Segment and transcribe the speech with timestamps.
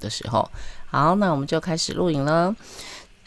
[0.00, 0.48] 的时候。
[0.86, 2.54] 好，那我们就开始录影了。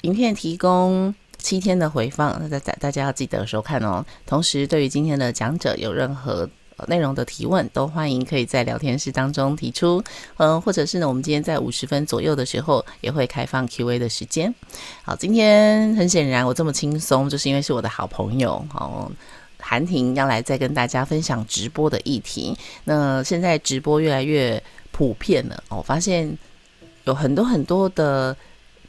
[0.02, 4.06] 影片提供七天的回放，那大大家要记得收看哦。
[4.26, 6.50] 同时，对于今天的讲者有任何
[6.88, 10.02] 内容的提问，都欢迎可以在聊天室当中提出。
[10.38, 14.54] 嗯，或者是呢，我们今天在五十分左右的时候也会开放 Q&A 的时间。
[15.04, 19.12] 好，今天很显然我这么轻松，就是因为是我的好朋友哦，
[19.60, 22.58] 韩婷要来再跟大家分享直播的议题。
[22.86, 26.38] 那现在直播越来越普遍了，我发现。
[27.10, 28.36] 有很多很多的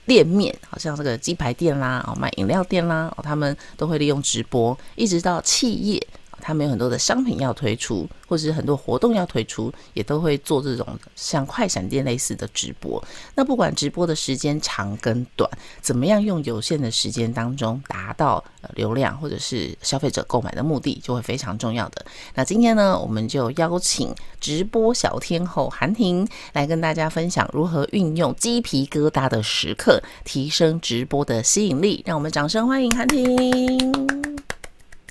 [0.06, 6.06] 店面，好像这个鸡排店啦，哦，卖饮料店啦，哦，他们都会利用直播，一直到企业。
[6.40, 13.02] 他们有很多的商品要推出，或者是很多活动要推出，也都会做这种像快闪店类似的直播。
[13.34, 18.42] 那不管直播的时间长跟短，怎么样用有限的时间当中达到
[18.74, 22.04] 流量或者是消费者购买的目的，就会非常重要的。
[22.34, 32.02] 那今天呢，我们就邀请直播小天后韩婷来跟大家分享如何运用鸡皮疙瘩的时刻提升直播的吸引力。
[32.06, 33.92] 让我们掌声欢迎韩婷，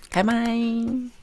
[0.10, 1.19] 开麦。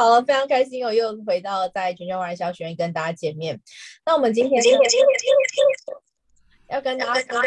[0.00, 3.60] 好了，非常开心，我又回到在全球华人商学院跟大家见面。
[4.06, 4.62] 那我们今天
[6.70, 7.42] 要跟大家要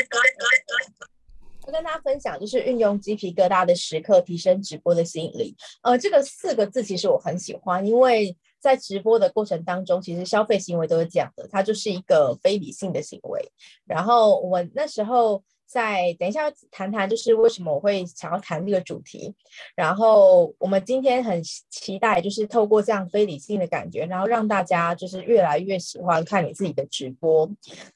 [1.66, 5.56] 跟大家分享，就是运用鸡皮疙瘩的时刻提升直播的吸引力。
[5.81, 13.52] 呃，这个四个字其实我很喜欢，因为在直播的过程当中，其实消费行为都是这样的，它就是一个非理性的行为。
[13.84, 15.44] 然后我那时候。
[15.73, 19.33] 在等一下谈谈，就是为什么我会想要谈这个主题。
[19.75, 27.49] 然后我们今天很期待，就是透过这样非理性的感觉，然后让大家就是越来越喜欢看你自己的直播。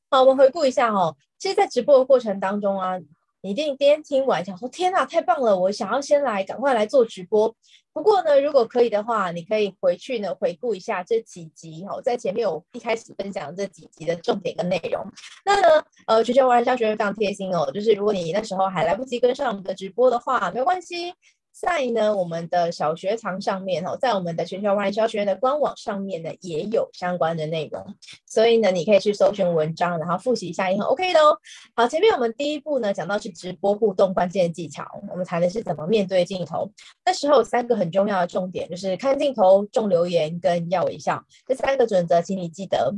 [0.09, 2.99] 好，我们回顾一下哦，其实，在直播的过程当中啊。
[3.41, 5.57] 你一定今天听完想说天哪，太棒了！
[5.57, 7.55] 我想要先来赶快来做直播。
[7.93, 15.05] 不过呢，如果可以的话，你可以回去呢回顾一下这几集哦，在前面我一开始分享这几集的重点跟内容。
[15.45, 21.13] 那呢，呃，全球华人商学院非常贴心哦，就是如果你那时候还来不及跟上我们的直播的话，没关系。
[21.59, 27.83] 在呢，我们的小学堂上面哦，在我们的全球华人商学院的官网上面呢，也有相关的内容，
[28.27, 31.35] 所以呢，你可以去搜寻文章，然后复习一下也很 OK 的哦。
[31.75, 36.71] 好，前面我们第一步呢，讲到是直播互动关键技巧，我们谈的是怎么面对镜头。
[37.03, 42.93] 那时候有三个很重要的重点，就是看镜头、重留言跟要微笑，这三个准则，请你记得。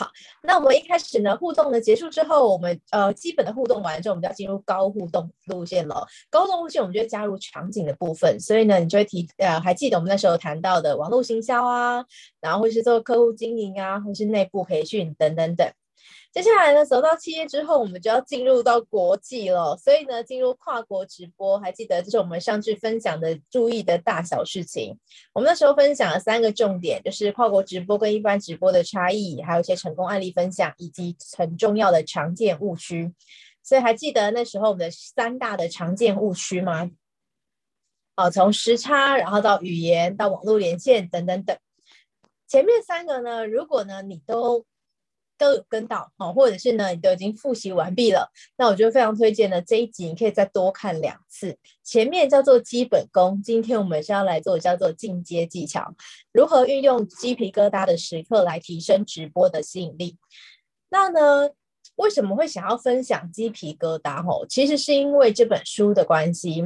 [0.00, 0.10] 好，
[0.42, 6.06] 那我们一开始呢，互动的结束之后，我们呃基本的互动完之后，我们就要进入高互动路线了。
[6.30, 12.02] 高互动路线，我们就会加入场景的部分，所以呢，你就会提呃，还记得我们那时候谈到的网络行销啊，
[12.40, 15.70] 然后或是做客户经营啊，或是内部培训等等等。
[16.32, 19.76] 接下来呢，走到七月之后，我们就要进入到国际了。
[19.76, 24.96] 所以呢，进入跨国直播，还记得这是我们上次分享的注意的大小事情。
[25.32, 33.12] 我们那时候分享了三个重点，就是跨国直播跟一般直播的差异，还有一些成功案例分享，以及很重要的常见误区。
[33.62, 36.90] 所以还记得那时候我们的三大的常见误区吗？
[38.14, 41.58] 哦，从时差，然后到语言，到网络连线等等等。
[42.46, 44.64] 前面三个呢，如果呢你都
[45.40, 51.56] 都有跟到哦，或者是呢，你都已经复习完毕了，那我就非常推荐呢这一集你可以再多看两次。
[51.82, 55.94] 前面叫做基本功，今天我们是要来做叫做进阶技巧，
[56.30, 60.18] 如何运用鸡皮疙瘩的时刻来提升直播的吸引力。
[60.90, 61.48] 那呢，
[61.96, 64.22] 为什么会想要分享鸡皮疙瘩？
[64.22, 66.62] 吼，其实是因为这本书的关系。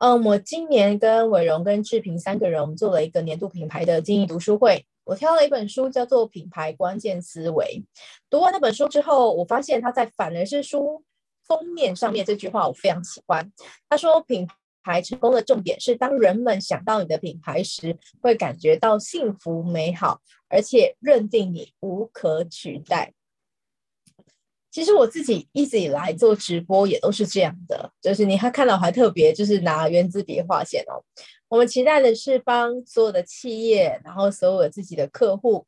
[0.00, 4.84] 嗯，我今年跟伟荣跟志平三个人，我们做了一个年度品牌的经营读书会。
[5.06, 7.64] 我挑了一本书，叫做《品牌关键思维》。
[8.28, 11.04] 读完那本书之后，我发现他在反而是书
[11.44, 13.52] 封面上面这句话，我非常喜欢。
[13.88, 14.48] 他说：“品
[14.82, 23.14] 牌成功的重点是，当人们想到你的品牌时，会感觉到幸福美好，而且认定你无可取代。”
[24.72, 31.00] 其实我自己一直以来做直播也都是这样的，就是你还看到还特别就是拿原子笔画线哦。
[31.48, 35.64] 我们期待的是帮所有的企业，然后所有自己的客户，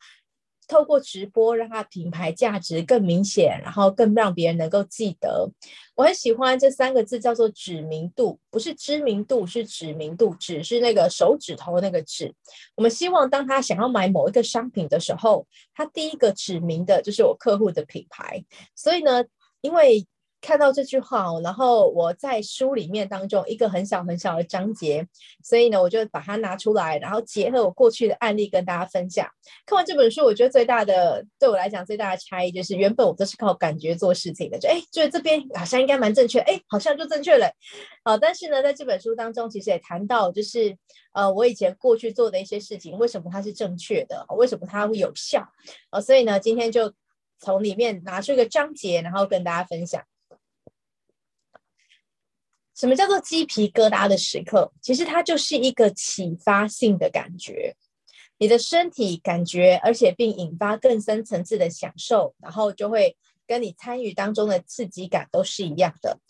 [0.66, 5.50] 透过直播让他品牌价值更明显，然后更让别人能够记得。
[5.94, 12.34] 我很喜欢这三个字，叫做指名度，不是知名度，是指名度，指是那个手指头那个指。
[12.74, 18.44] 我们希望当他想要买某一个商品的时候，他第一个指名的就是我客户的品牌。
[18.74, 19.24] 所以呢，
[19.60, 20.06] 因为
[20.40, 25.06] 看到这句话哦，然后我在书里面当中一个很小很小的章节，
[25.42, 29.28] 所以呢，我就把它拿出来，然后结合我过去的案例跟大家分享。
[29.66, 37.50] 看完这本书，我觉得最大的对我来讲最大的差异就是，原本我都是靠感觉做事情的，就哎，觉得这边好像应该蛮正确，哎，好像就正确了。
[38.04, 40.76] 好，但是呢，在这本书当中，其实也谈到，就是
[41.12, 44.24] 呃，我以前过去做的一些事情，为什么它是正确的？
[44.36, 45.44] 为什么它会有效？
[45.90, 46.92] 呃，所以呢，今天就
[47.40, 50.02] 从里面拿出一个章节，然后跟大家分享。
[52.78, 54.70] 什么叫做鸡皮疙瘩的时刻？
[54.80, 57.74] 其实它就是一个启发性的感觉，
[58.38, 63.16] 你的身体感觉，而且并引发更深层次的享受，然后就会
[63.48, 66.20] 跟你参与当中的刺激感都是一样的。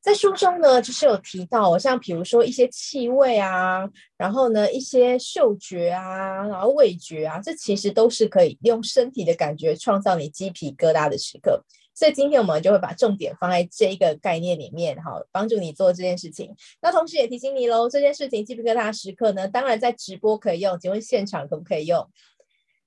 [0.00, 11.62] 在书中呢，就是有提到，像比如说一些气味啊，然后呢一些嗅觉啊，然后味觉啊，这其实都是可以用身体的感觉创造你鸡皮疙瘩的时刻。
[11.98, 16.54] 所以今天我们就会把重点放在这一个概念里面，好，帮助你做这件事情。
[16.80, 22.08] 那同时也提醒你喽，这件事情鸡皮疙瘩时刻呢，当然在直播可以用，请问现场可不可以用？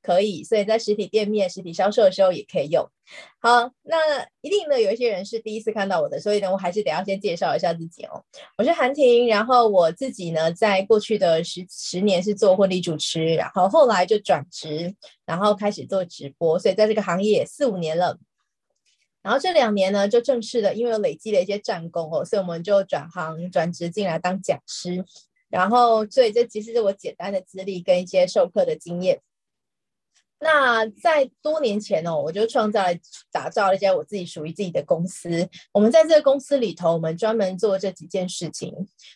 [0.02, 2.90] 可以，所以在实体店面、实体销售的时候也可以用。
[3.42, 3.98] 好，那
[4.40, 8.24] 一定呢，有一些人是第一次看到我的，所以呢，我还是得要先介绍一下自己哦。
[8.58, 18.18] 我是韩婷，然后我自己呢，在过去的十十年是做婚礼主持，然后后来就转职，然后开始做直播，所以在这个行业四五年了。
[19.22, 25.06] 然后这两年呢，就正式的，因为有累积了一些战功哦，所以我们就转行转职进来当讲师。
[25.50, 29.22] 然后，所以这其实是我简单的资历跟一些授课的经验。
[30.44, 32.90] 那在多年前哦，我就创造了、
[33.32, 35.48] 打造了一家我自己属于自己的公司。
[35.72, 38.74] 我们在这个公司里头，我们专门做这几件事情。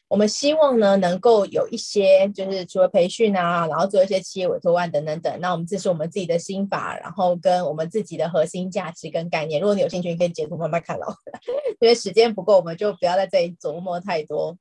[0.07, 5.41] 我们希望呢，能够有一些，就是除了培训啊，然后做一些企业委托案等等等。
[5.41, 9.59] 那我们这是我们自己的心法，然后跟我们自己的核心价值跟概念。
[9.59, 11.15] 如果你有兴趣，可以截图慢慢看咯。
[11.81, 14.55] 因为时间不够，我们就不要在这里琢磨太多。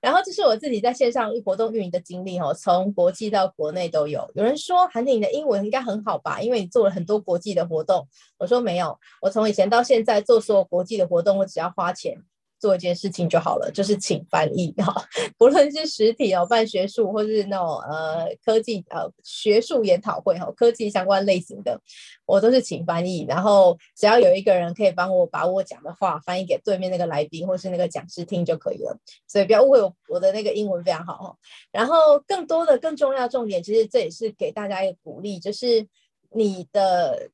[0.00, 4.30] 然后这是我自己在线上活动运营的经历哦，从国际到国内都有。
[4.34, 6.40] 有人说韩婷你的英文应该很好吧？
[6.40, 8.06] 因为你做了很多国际的活动。
[8.38, 12.22] 我说没有，我从以前到现在做所有国际的活动，我只要花钱。
[12.58, 14.94] 做一件事情就好了，就是请翻译 哈，
[15.36, 21.80] 不论是实体哦，办学术或是那种呃科技呃学术研讨会哈，科技相关类型的，
[22.26, 31.36] 我都是请翻译，然后只要有一个人可以帮我把我讲的话翻译给对面那个来宾或是那个讲师听就可以了，所以不要误会我我的那个英文非常好哈。
[31.72, 35.86] 然后更多的更重要重点，其实这也是给大家一个鼓励，就是
[36.32, 37.30] 你的。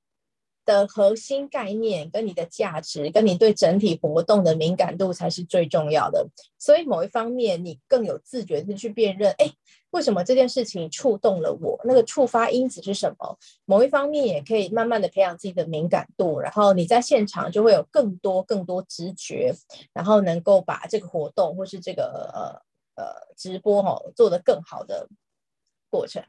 [0.64, 6.26] 的核心概念跟你的价值，跟你对整体活动的敏感度才是最重要的。
[6.58, 9.50] 所以某一方面，你更有自觉的去辨认，哎，
[9.90, 11.78] 为什么这件事情触动了我？
[11.84, 13.38] 那个触发因子是什么？
[13.64, 19.54] 某一方面也可以慢慢的培养自己的敏感度，然后你在现场就会有更多更多直觉，
[19.92, 22.62] 然后能够把这个活动或是这个
[22.96, 25.08] 呃呃直播哈、哦、做得更好的
[25.90, 26.22] 过程。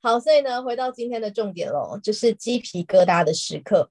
[0.00, 3.90] 好，所以呢，回到今天的重点喽，就是鸡皮疙瘩的时刻，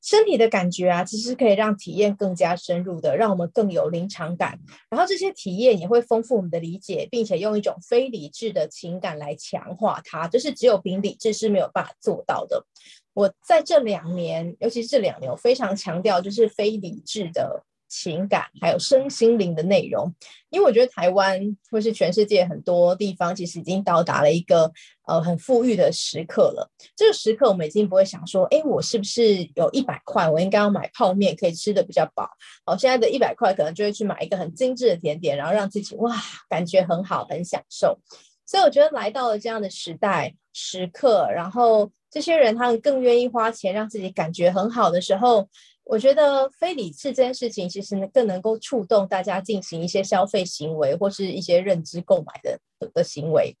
[0.00, 4.58] 身体的感觉啊，其实可以让体验更加深入的，让我们更有临场感。
[4.88, 12.64] 然后这些体验也会丰富我们的理解，并且用一种非理智的情感来强化它，就是只有凭理智是没有办法做到的。
[13.12, 17.64] 我在这两年，尤其是这两年，我非常强调就是非理智的。
[17.90, 20.14] 情感还有身心灵的内容，
[20.48, 21.40] 因为我觉得台湾
[21.70, 24.70] 或是全世界很多地方，其实已经到达了一个
[25.08, 26.70] 呃很富裕的时刻了。
[26.96, 32.30] 这个时刻，我们已经不会想说，哎，我是不是有一百块，我应该要买泡面，可以吃得比较饱。
[32.64, 36.14] 好，现在的一百块可能就会去买一个很精致的甜点，然后让自己哇
[36.48, 37.98] 感觉很好，很享受。
[38.46, 45.48] 所以我觉得来到了这样的时代时刻，然后这些人他们更愿意花钱让自己感觉很好的时候。
[45.90, 52.60] 我觉得非理智这件事情，其实更能够触动大家进行一些消费行为，或是一些认知购买的
[52.94, 53.56] 的行为。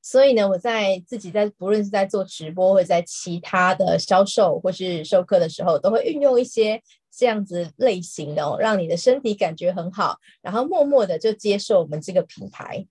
[0.00, 12.86] 所以呢，我在自己在不论是在做直播，或者在其他的销售或是授课的时候，都会运用一些这样子类型的哦，让你的身体感觉很好，然后默默的就接受我们这个品牌。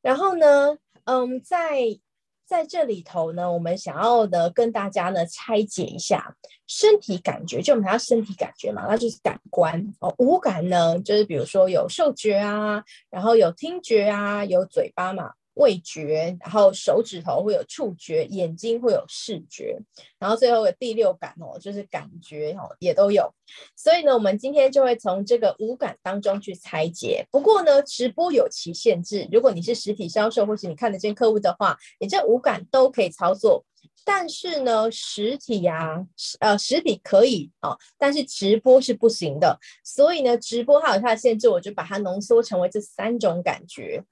[0.00, 2.00] 然后呢，嗯，在。
[2.46, 6.36] 在这里头呢，我们想要呢跟大家呢拆解一下
[6.66, 10.14] 身体感觉，就我们讲身体感觉嘛，那就是感官哦。
[10.18, 15.32] 五感呢，就是比如说有嗅觉啊，然后有听觉啊，有嘴巴嘛。
[15.56, 19.78] 味觉，然后手指头会有触觉，眼睛会有视觉，
[20.18, 23.30] 然后最后的第六感哦，就是感觉哦，也都有。
[23.74, 27.26] 所以呢，我们今天就会从这个五感当中去拆解。
[27.30, 33.64] 不过呢，直播有其限制，如果你是实体销售或是你看得见客户的话，你这五感都可以操作。
[34.04, 36.06] 但是呢，实体呀、啊，
[36.38, 39.58] 呃，实体可以、哦，但是直播是不行的。
[39.82, 44.04] 所以呢，直播它有它的限制，我就把它浓缩成为这三种感觉。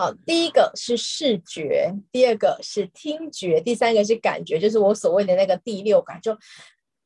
[0.00, 6.20] 好，第一个是视觉，第二个是听觉，第三个是感觉，就是我所谓的那个第六感。
[6.20, 6.38] 就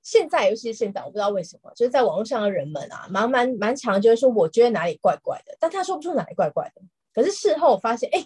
[0.02, 6.82] 现在，尤其是现在，我不知道为什么，就是在网络上的人们啊，蛮蛮蛮常就是说，我觉得哪里怪怪的，但他说不出哪里怪怪的。
[7.14, 8.25] 可是事后我发现，哎。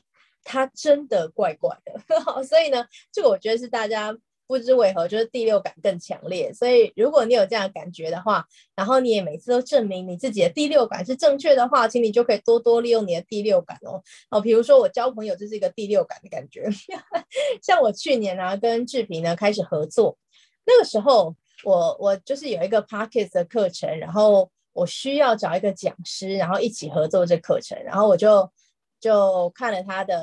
[0.49, 2.00] 他真的怪怪的，
[2.46, 4.16] 所以呢，这个我觉得是大家
[4.47, 6.53] 不知为何，就是第六感更强烈。
[6.53, 14.03] 所以如果你有这样感觉的话，然后你也每次都证明你自己的第六感是正确的话，请你就可以多多利用你的第六感哦。
[14.31, 16.69] 哦，比如说我交朋友就是一个第六感的感觉。
[17.62, 20.17] 像我去年啊跟志平呢开始合作，
[20.65, 21.35] 那个时候
[21.65, 28.50] 我我就是有一个 Podcast 的课程，然后我需要找一个讲师，然后一起合作这课程，然后我就。
[28.99, 30.17] 就看了他的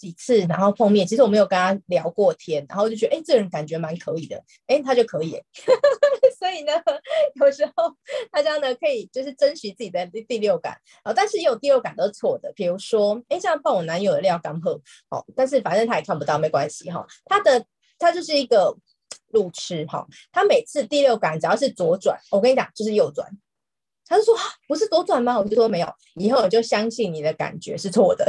[0.00, 5.32] 几次，然后碰面，其实我没有跟他聊过天，然后就觉得，哎，这人感觉蛮可以的，哎，他就可以，
[6.40, 6.72] 所以呢，
[7.38, 7.94] 有时候
[8.30, 14.58] 大家呢可以就是珍惜自己的第六感啊，但是也有第六感都是错的，比如说，哎，这样抱我男友的料刚
[15.10, 17.62] 好，但是反正他也看不到，没关系哈，他的
[17.98, 18.74] 他就是一个
[19.32, 23.28] 路痴哈，他每次第六感只要是左转，我跟你讲就是右转。
[24.06, 24.34] 他就说
[24.66, 25.86] ：“不是左转吗？”我就说：“没有。”
[26.18, 28.26] 以后我就相信你的感觉是错的。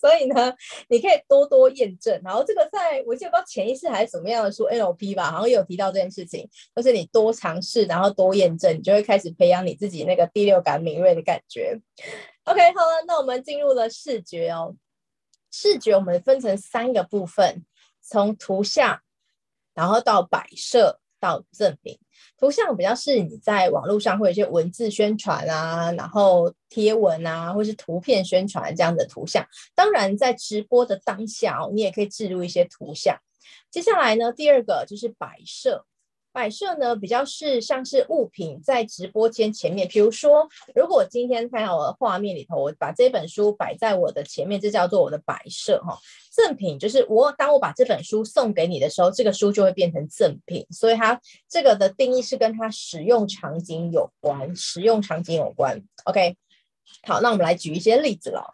[0.00, 0.54] 所以呢，
[0.88, 2.18] 你可以多多验证。
[2.24, 11.78] 然后这个在我记得不知道潜意识还是什么样的书 NLP 吧，好像有提到这件事情，就是你多尝试，然后多验证，你就会开始培养你自己那个第六感敏锐的感觉。
[12.44, 14.74] OK，好了，那我们进入了视觉哦。
[15.52, 17.66] 视觉我们分成三个部分，
[18.00, 19.00] 从图像，
[19.74, 21.98] 然后到摆设，到赠品。
[22.38, 29.46] 图像比较是你在网络上会有一些文字宣传啊，然后贴文啊，或是图片宣传这样的图像。
[29.74, 33.16] 当然，在直播的当下哦，你也可以置入一些图像。
[33.70, 35.84] 接下来呢，第二个就是摆设。
[36.32, 45.98] 摆设呢，比较是像是物品在直播间前面，比如说，如果今天看到我的画面里头，我把这本书摆在我的前面，这叫做我的摆设哈。
[46.30, 55.82] 赠品就是我当我把这本书送给你的时候，这个书就会变成赠品，所以它这个的定义是跟它使用场景有关，使用场景有关。
[56.04, 56.36] OK，
[57.02, 58.52] 好，那我们来举一些例子了。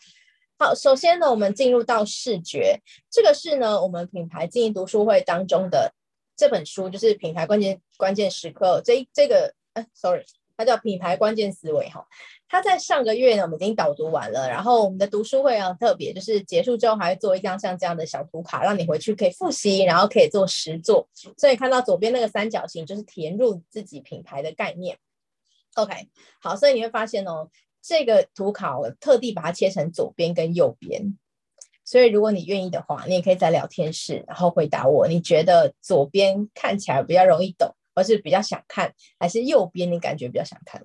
[0.58, 2.80] 好，首先呢，我们进入到视觉，
[3.10, 5.92] 这个是呢我们品牌经营读书会当中的。
[6.36, 10.24] 这本书就是品牌关键关键时刻，这这个哎，sorry，
[10.56, 12.06] 它叫品牌关键思维哈。
[12.48, 21.08] 它在上个月呢，我们已经导读完了，然后我们的读书会啊，特别就是结束之后还会做一张像这样的小图卡，让你回去可以复习，然后可以做实作。
[21.36, 24.96] 所以看到左边那个三角形，就是填入自己品牌的概念。
[25.74, 25.92] OK，
[26.40, 27.50] 好，所以你会发现哦，
[27.82, 31.18] 这个图卡我特地把它切成左边跟右边。
[31.86, 35.06] 所以，如果你愿意的话，你也可以在聊天室，然后回答我。
[35.06, 40.82] 你觉得左边看起来比较容易懂，而是比较想看，还是右边你感觉比较想看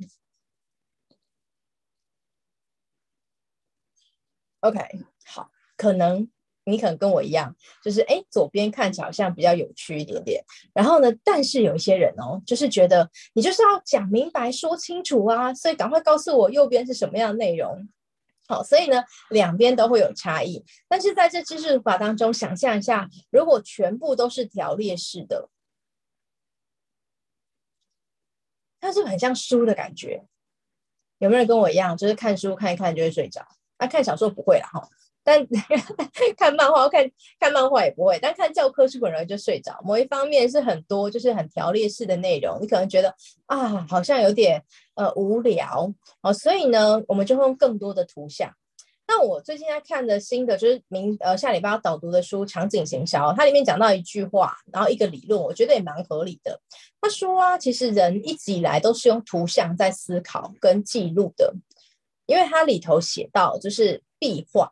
[4.60, 4.80] ？OK，
[5.26, 6.30] 好，可能
[6.66, 10.44] 你可能跟我一样，就是哎，左边看起来好像比较有趣一点点。
[10.72, 17.90] 然后呢，但是有一些人哦，就是觉得你就是要讲明白、说清楚啊，所以赶快告诉我右边是什么样的内容。
[18.52, 20.62] 好，所以呢，两边都会有差异。
[20.90, 25.50] 但是在这知识法当中，想象一下，如果全部都是条列式的，
[28.82, 30.26] 它是很像书的感觉？
[31.20, 33.48] 有没有人跟我一样，就是看书看一看就会睡着？
[33.80, 34.90] 那、啊、看小说不会了，哈。
[35.24, 35.46] 但
[36.38, 37.10] 看漫画，看
[37.40, 39.80] 看漫画也不会，但看教科书很容易就睡着。
[39.84, 43.14] 某一方面是很多，就是很条列式的内容，你可能觉得
[43.46, 44.64] 啊，好像有点
[44.96, 46.34] 呃无聊哦。
[46.34, 48.52] 所以呢，我们就会用更多的图像。
[49.08, 56.62] 那我最近在看的新的就是明呃下礼拜要导读的书《场景行销》，它里面讲到一句话，然后一个理论，我觉得也蛮合理的。
[57.02, 61.54] 他说啊，其实人一直以来都是用图像在思考跟记录的，
[62.26, 64.72] 因为它里头写到就是壁画。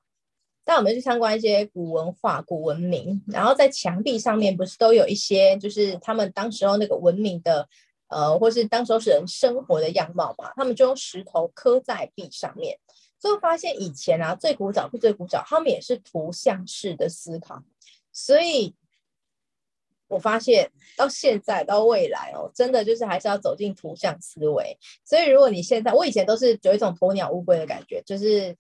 [0.70, 7.68] 那我们去参观一些古文化、古文明，然后在墙壁上面不是都有一些，就是他们当时候那个文明的，
[8.08, 10.54] 呃，或是当时候是人生活的样貌嘛？
[10.56, 12.78] 他们就用石头刻在壁上面，
[13.18, 17.64] 最后发现以前啊，最古早不最古早，他们也是图像式的思考。
[18.14, 18.76] 所以
[20.08, 24.78] 我发现到现在到未来哦，真的就是还是要走进图像思维。
[25.04, 28.56] 所以如果你现在，我以前都是有一种鸵鸟乌龟的感觉，就是。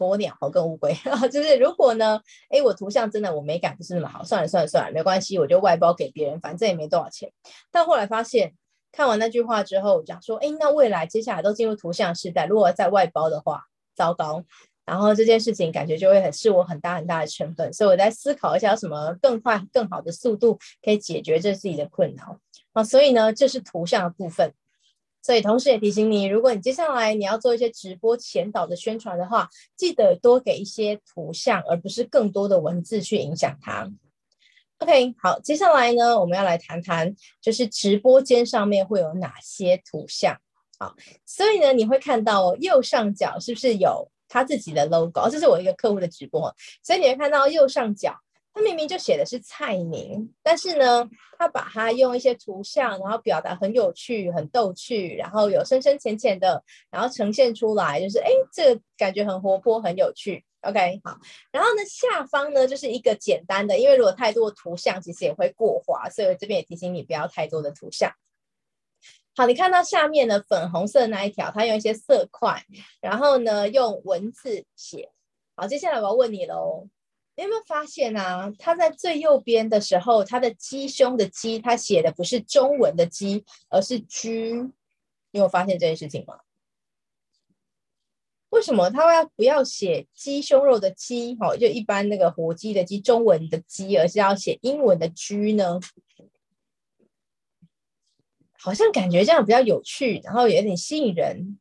[0.00, 0.96] 鸵鸟和跟乌龟，
[1.30, 7.30] 就是如果呢，哎，我图像真的我美感不是那么好，算了算了算了，没关系，我就外包给别人，反正也没多少钱。
[7.70, 8.54] 但后来发现，
[8.90, 13.64] 看完那句话之后，讲说，哎，那未来接下来都进入图像时代，如果再外包的话，
[13.94, 14.42] 糟糕，
[14.86, 22.38] 然后这件事情感觉就会很是我很大很大的成本，所以我在思考一下有什么更快更好的速度可以解决这自己的困扰
[22.72, 22.82] 啊。
[22.82, 24.52] 所以呢，这是图像的部分。
[25.22, 33.90] 所以同时也提醒你，如果你接下来你要做一些直播前导的宣传的话，记得多给一些图像，而不是更多的文字去影响它。
[34.78, 40.40] OK，好，接下来呢，我们要来谈谈，就是直播间上面会有哪些图像。
[40.78, 40.96] 好，
[41.26, 45.28] 所以呢，你会看到右上角是不是有他自己的 logo？
[45.28, 48.16] 这是我一个客户的直播，所以你会看到右上角，
[48.52, 60.44] 他明明就写的是蔡宁，但是呢，他把它用一些图像，然后表达很有趣、很逗趣，然后有深深浅浅的，然后呈现出来，就是哎，这个感觉很活泼、很有趣。
[60.62, 61.16] OK，好，
[61.50, 68.12] 然后呢，下方呢就是一个简单的，因为如果太多的图像，其实也会过滑，所以我这边也提醒你不要太多的图像。
[69.36, 72.62] 好，你看到下面的，粉红色那一条，它用一些色块，
[73.00, 75.08] 然后呢用文字写。
[75.56, 76.88] 好，接下来我要问你喽，
[77.36, 78.52] 你有没有发现啊？
[78.58, 84.70] 它在最右边的时候，它的鸡胸的鸡，它写的不是中文的鸡，而是居。
[85.32, 86.40] 你有发现这件事情吗？
[88.50, 91.36] 为什么他要不要写鸡胸肉的鸡？
[91.38, 95.78] 好，就一般那个火鸡的鸡，中文的鸡，而是要写英文的居呢？
[98.58, 101.58] 好像感觉这样比较有趣，然后有点吸引人，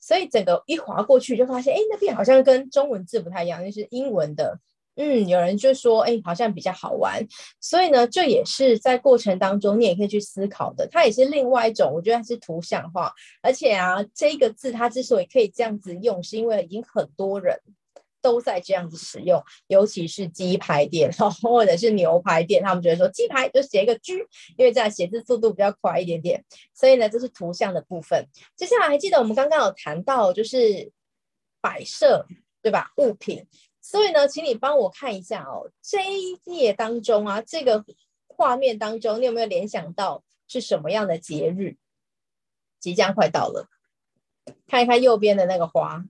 [0.00, 4.58] 所以整个一划过去就发现，哎，那边好像跟中文字不太一样，就是英文的。
[4.96, 7.26] 嗯，有人就说，哎，好像比较好玩，
[7.60, 10.86] 所以呢，这也是在过程当中你也可以去思考的。
[10.86, 17.58] 它也是另外一种，我觉得它是图像化，而且啊，这个字它之所以可以这样子用，是因为已经很多人
[18.22, 21.10] 都在这样子使用，尤其是鸡排店
[21.42, 24.18] 或者是牛排店，他们觉得说鸡排就写一个居，
[24.56, 26.44] 因为这样写字速度比较快一点点。
[26.72, 28.28] 所以呢，这是图像的部分。
[28.56, 30.92] 接下来还记得我们刚刚有谈到，就是
[31.60, 32.24] 摆设，
[32.62, 32.92] 对吧？
[32.98, 33.44] 物品。
[33.86, 37.84] 所以呢，请你帮我看一下哦，这一页当中啊，这个
[38.26, 41.76] 画面当中，你有没有联想到是什么样的节日？
[42.80, 43.68] 即将快到了，
[44.66, 46.02] 看一看右边的那个花，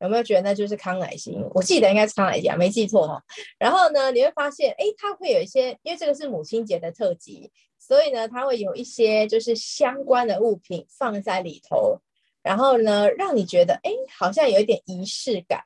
[0.00, 1.46] 有没有觉得那就是康乃馨？
[1.52, 3.22] 我记得应该是康乃馨，没记错哦。
[3.58, 12.00] 然后呢，你会发现，哎，它会有一些，因为这个是母亲节的特辑，所以呢，它会有一些就是相关的物品放在里头，
[12.42, 15.62] 然后呢，让你觉得，哎，好像有一点仪式感。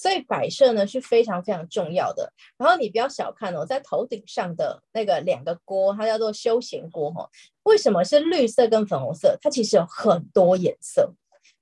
[0.00, 2.32] 所以摆设呢是非常非常重要的。
[2.56, 7.28] 然后你不要小看哦，在头顶上的那个两个锅，它叫做休闲锅哈。
[7.64, 9.36] 为什么是绿色跟粉红色？
[9.42, 11.12] 它其实有很多颜色。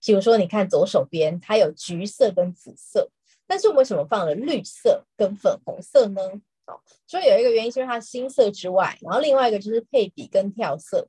[0.01, 3.11] 比如说，你看左手边，它有橘色跟紫色。
[3.45, 6.23] 但是我们为什么放了绿色跟粉红色呢？
[6.67, 11.09] 哦，所以有一个原因是因为它新色之外，然后另外一个就是配比跟跳色。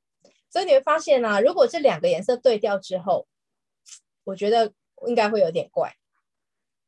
[0.49, 3.27] 所以你会发现啊，如果这两个颜色对调之后，
[4.23, 4.73] 我觉得
[5.05, 5.93] 应该会有点怪。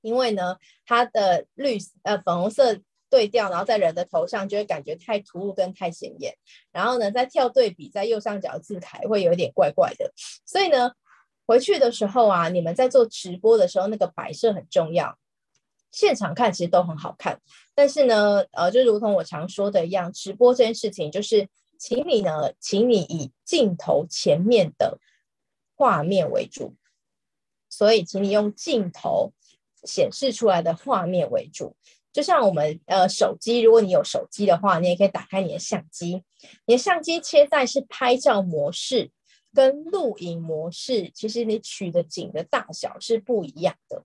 [0.02, 6.36] 因为呢，它的绿呃粉红色对调，然后在人的头上就会感觉太突兀跟太显眼。
[6.72, 10.12] 然后呢，在跳对比，在右上角字台会有点怪怪的。
[10.46, 10.92] 所以呢，
[11.46, 15.18] 回去的时候啊，你们在做直播的时候，那个摆设很重要。
[15.92, 17.42] 现场看其实都很好看，
[17.76, 25.00] 但是呢，呃，就如同我常说的一样，直播这件事情就是，请你呢，请你以镜头前面的
[25.76, 26.76] 画面为主。
[27.70, 29.34] 所以，请你用镜头。
[29.84, 31.76] 显示出来的画面为主，
[32.13, 36.24] 就像我们呃手机，如果你有手机的话，你也可以打开你的相机，
[36.65, 39.12] 你的相机切在是拍照模式
[39.54, 44.04] 跟录影模式，其实你取的景的大小是不一样的。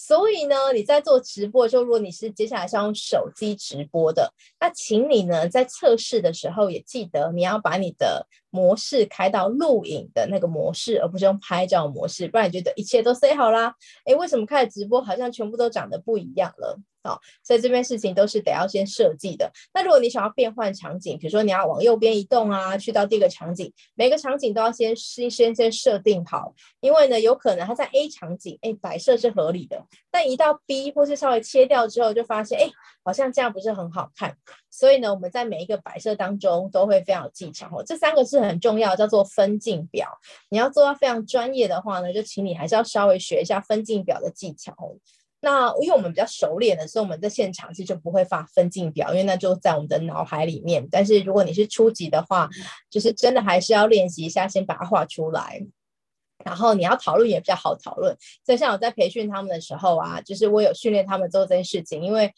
[0.00, 13.74] 所以呢，你在做直播的时候，如果你是接下来是用手机直播的，那请你呢在测试的时候也记得你要把你的模式开到录影的那个模式，而不是用拍照模式，不然你觉得一切都 say 好啦。
[14.06, 16.78] 诶，为什么开始直播好像全部都长得不一样了？
[17.02, 19.50] 好，所以这边事情都是得要先设计的。
[19.72, 32.70] 那如果你想要变换场景，比如说你要往右边移动啊，去到第二个场景，每个场景都要先先先先设定好，因为呢，有可能它在 A 场景，哎，摆设是合理的，但移到 B 或是稍微切掉之后，就发现，哎，
[33.04, 34.36] 好像这样不是很好看。
[34.70, 37.82] 所以呢，我们在每一个摆设当中都会非常有技巧哦。
[37.86, 40.08] 这三个是很重要，叫做分镜表。
[40.50, 44.98] 你要做到非常专业的话呢，就请你还是要稍微学一下分镜表的技巧哦。
[45.40, 50.88] 那因为我们比较熟练的，所以我们在现场其实就不会发分镜表，因为那就在我们的脑海里面。
[50.90, 52.48] 但是如果你是初级的话，
[52.90, 55.64] 就是真的还是要练习一下，先把它画出来。
[56.44, 58.16] 然后你要讨论也比较好讨论。
[58.44, 62.32] 就像我在培训他们的时候啊，就是我有训练他们做这件事情，因为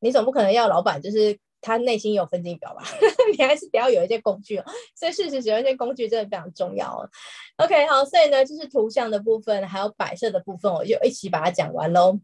[0.00, 2.82] 你总不可能要老板就是他内心有分金表吧，
[3.36, 4.64] 你还是得要有一些工具哦。
[4.94, 7.08] 所以事实使用一些工具真的非常重要哦。
[7.56, 12.18] OK，好，所以呢，就是图像的部分还有摆设的部分，我就一起把它讲完喽。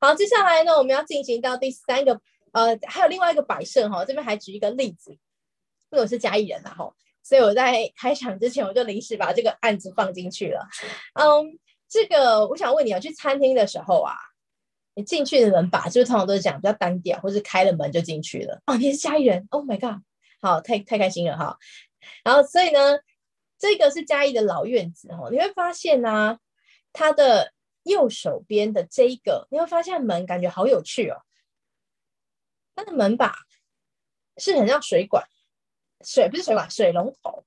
[0.00, 2.20] 好，接下来呢，我们要进行到第三个，
[2.52, 5.18] 呃，还有另外一个摆设哈，这边还举一个例子，因
[5.98, 6.90] 为我是嘉义人呐哈，
[7.22, 10.66] 所以我在 开场之前我就临时把这个案子放进去了。
[11.14, 14.14] 嗯，这个我想问你啊，去餐厅的时候啊。
[14.96, 18.62] 你进去的门把是不是通常都是讲比较单调，或是开了门就进去了？
[18.64, 20.02] 哦，你是嘉义人，Oh my god，
[20.40, 21.58] 好，太太开心了哈。
[22.24, 22.98] 然后所以呢，
[23.58, 26.38] 这个是嘉义的老院子哦，你会发现呢、啊，
[26.94, 31.18] 它的右手边的这一个，你会发现门感觉好有趣哦。
[32.74, 33.36] 它的门把
[34.38, 35.26] 是很像水管，
[36.02, 37.44] 水不是水管，水龙头，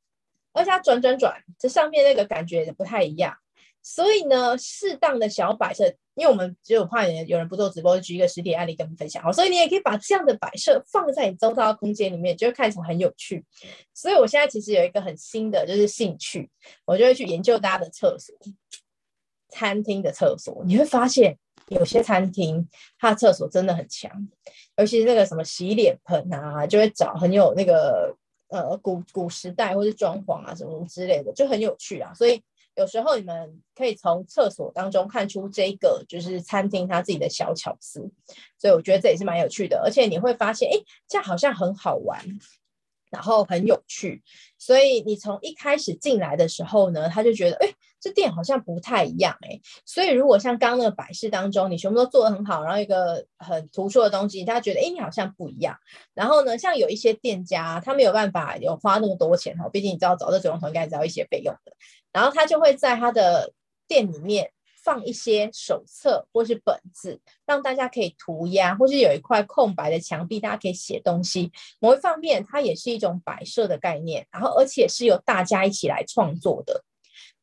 [0.54, 3.36] 而且它转转转，这上面那个感觉也不太一样。
[3.82, 9.24] 所以呢，适当的小摆设，因为我们只有怕有人不做直播，就举一个实体案例跟我们分享。
[9.24, 13.46] 好，所以你也可以把这样的摆设放在你周遭的空间里面，就会看起来很有趣。
[13.94, 16.50] 所以我现在其实有一个很新的就是兴趣，
[16.84, 18.36] 我就会去研究大家的厕所，
[19.48, 20.62] 餐厅的厕所。
[20.66, 21.38] 你会发现
[21.70, 24.12] 有些餐厅它的厕所真的很强，
[24.76, 28.14] 尤其是那个什么洗脸盆啊，就会找很有那个
[28.50, 32.14] 呃古古时代或是装潢啊什么之类的，就很有趣啊。
[32.14, 32.42] 所以。
[32.80, 38.10] 有时候你们可以从厕所当中看出这个就是餐厅它自己的小巧思，
[38.58, 42.20] 所以我觉得这也是蛮有趣的，而且你会发现，哎，这样好像很好玩。
[43.12, 44.22] 然后很有趣，
[44.60, 55.76] 所以你从一开始进来的时候呢，他就觉得，哎，这店好像不太一样，哎，所以如果像刚刚那个摆饰当中，你全部都做得很好，然后一个很突出的东西，他觉得，哎，你好像不一样。
[56.14, 61.74] 然后呢，像有一些店家，他没有办法有花那么多钱哈，毕竟你知道找这水龙头应该是要一些费用的，
[62.12, 63.54] 然后他就会在他的
[63.88, 64.52] 店里面。
[64.82, 71.52] 放一些手册或是本子，让大家可以涂鸦，或是有一块空白的墙壁，大家可以写东西。
[71.80, 76.86] 某一方面，它也是一种摆设的概念，然后而且是由大家一起来创作的。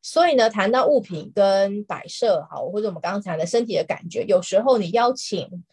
[0.01, 5.63] 所以呢，谈到物品跟摆设，好，或者我们刚才的身体的感觉，有时候你邀请。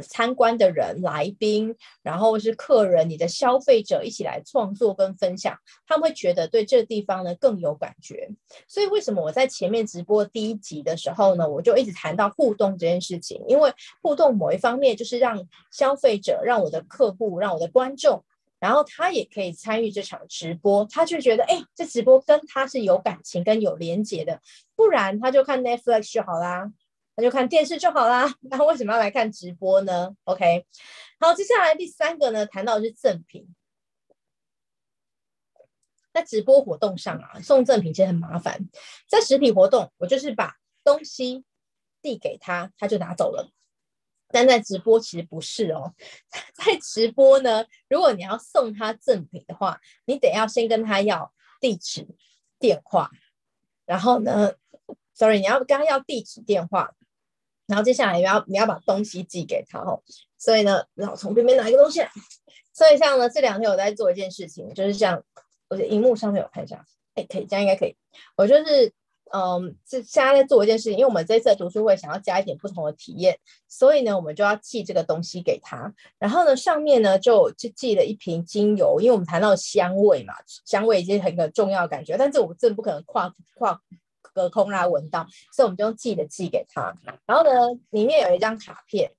[0.00, 8.28] 参观的人、来宾，然后是客人，你的消费者一起来创作跟分享，他们会觉得对这个地方呢更有感觉。
[8.66, 13.42] 所以为什么我在前面直播第一集的时候呢，我就一直谈到互动这件事情？
[13.46, 18.24] 因为互动某一方面就是让消费者、让我的客户、让我的观众，
[18.58, 24.40] 然后他也可以参与这场直播，他就觉得哎，这直播跟他是有感情跟有连结的，
[24.76, 26.70] 不然他就看 Netflix 就好啦。
[27.20, 30.66] 就看电视就好啦， 那为什么要来看直播呢？OK，
[31.18, 33.46] 好，接下来第三个呢，谈到的是赠品。
[36.12, 38.68] 在直播活动上啊，送赠品其实很麻烦。
[39.08, 41.44] 在实体活动，我就是把东西
[42.02, 43.52] 递给他，他就拿走了。
[44.32, 45.94] 但在直播其实不是哦，
[46.54, 52.06] 在直播呢，如果你要送他赠品的话，你得要先跟他要地址、
[52.58, 53.10] 电话，
[53.86, 54.52] 然后呢
[55.14, 56.92] ，sorry，你要跟他要地址、电话。
[57.70, 60.02] 然后接下来你要你要把东西寄给他哦，
[60.36, 62.00] 所以呢，然后从边边拿一个东西。
[62.72, 65.22] 所以像呢，这两天我在做一件事情，就是像
[65.68, 67.94] 我的荧幕上面有看一下，哎，可以，这样应该可以。
[68.36, 68.92] 我就是
[69.32, 75.92] 嗯，是现在在做一件事情，因为我们这次读书会想要加一点不同的体验，所以呢，我们就要寄这个东西给他。
[76.18, 83.80] 然后呢，上面呢就就寄了一瓶精油，因为我们谈到香味嘛，香味已经很个重要的感觉，但是我真的不可能跨跨。
[84.40, 86.94] 隔空让他闻到，所以我们就用寄的寄给他。
[87.26, 87.50] 然后呢，
[87.90, 89.10] 里面有一张卡片，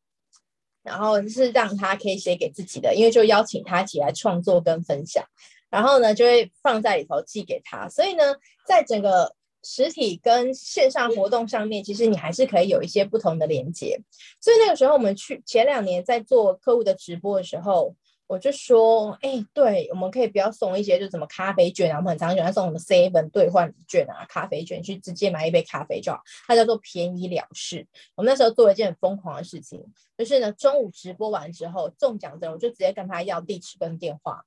[0.81, 5.23] 然后是让他可以写给自己的，因为就邀请他一起来创作跟分享。
[5.69, 7.87] 然后呢，就会放在里头寄给他。
[7.87, 8.23] 所以呢，
[8.65, 14.01] 在整个实体跟线上活动上面，其实你还是可以有一些不同的连接。
[14.41, 17.95] 所以那个时候，我们去前两年在做客户的直播的时候。
[18.31, 27.85] 我就说，哎、对，我们可以不要送一些，就什么咖啡券啊，我们很常喜欢送什么 seven 兑换券啊，咖啡券去直接买一杯咖啡就好，它叫做便宜了事。
[28.15, 29.83] 我们那时候做了一件很疯狂的事情，
[30.17, 34.45] 就是呢，中午直播完之后中奖的人，我就直接跟他要地址跟电话，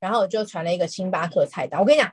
[0.00, 1.78] 然后我就传了一个星巴克菜单。
[1.78, 2.10] 我跟你讲，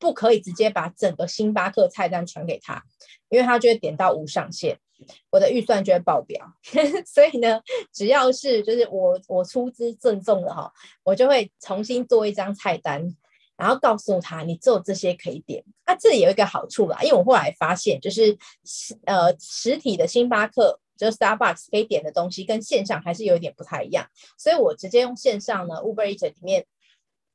[0.00, 2.82] 不可以直接把整个星巴克菜单传给他，
[3.28, 4.76] 因为他就会点到无上限。
[5.30, 6.46] 我的预算就会爆表，
[7.06, 7.60] 所以呢，
[7.92, 10.72] 只要是就是我我出资赠送的哈，
[11.04, 13.14] 我就会重新做一张菜单，
[13.56, 15.62] 然后告诉他你只有这些可以点。
[15.84, 18.36] 啊，这里有一个好处啦，因为我后来发现就是
[19.04, 26.64] 呃实体的星巴克就是 Starbucks 可以点的东西跟线上还是有一点不太一样，所以我直接用线上呢 Uber Eats 里面，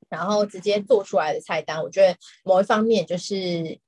[0.09, 3.79] 然后直接做出来的菜单，我觉得某一方面就是。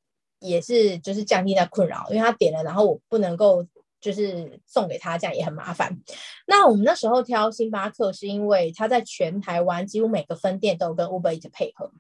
[0.44, 3.66] 也是就是降低那困扰，因为他点了，然后我不能够
[4.00, 5.98] 就是送给他，这样也很麻烦。
[6.46, 11.92] 那我们那时候挑星巴克，是因为他在全台湾几乎每个分店都有跟 Uber Eats 配合。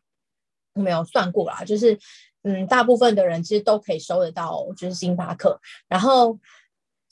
[0.75, 1.97] 我没有算过啦，就是
[2.41, 5.59] 嗯，大部分的人其实都可以收得到，就是星巴克。
[5.87, 6.37] 然后，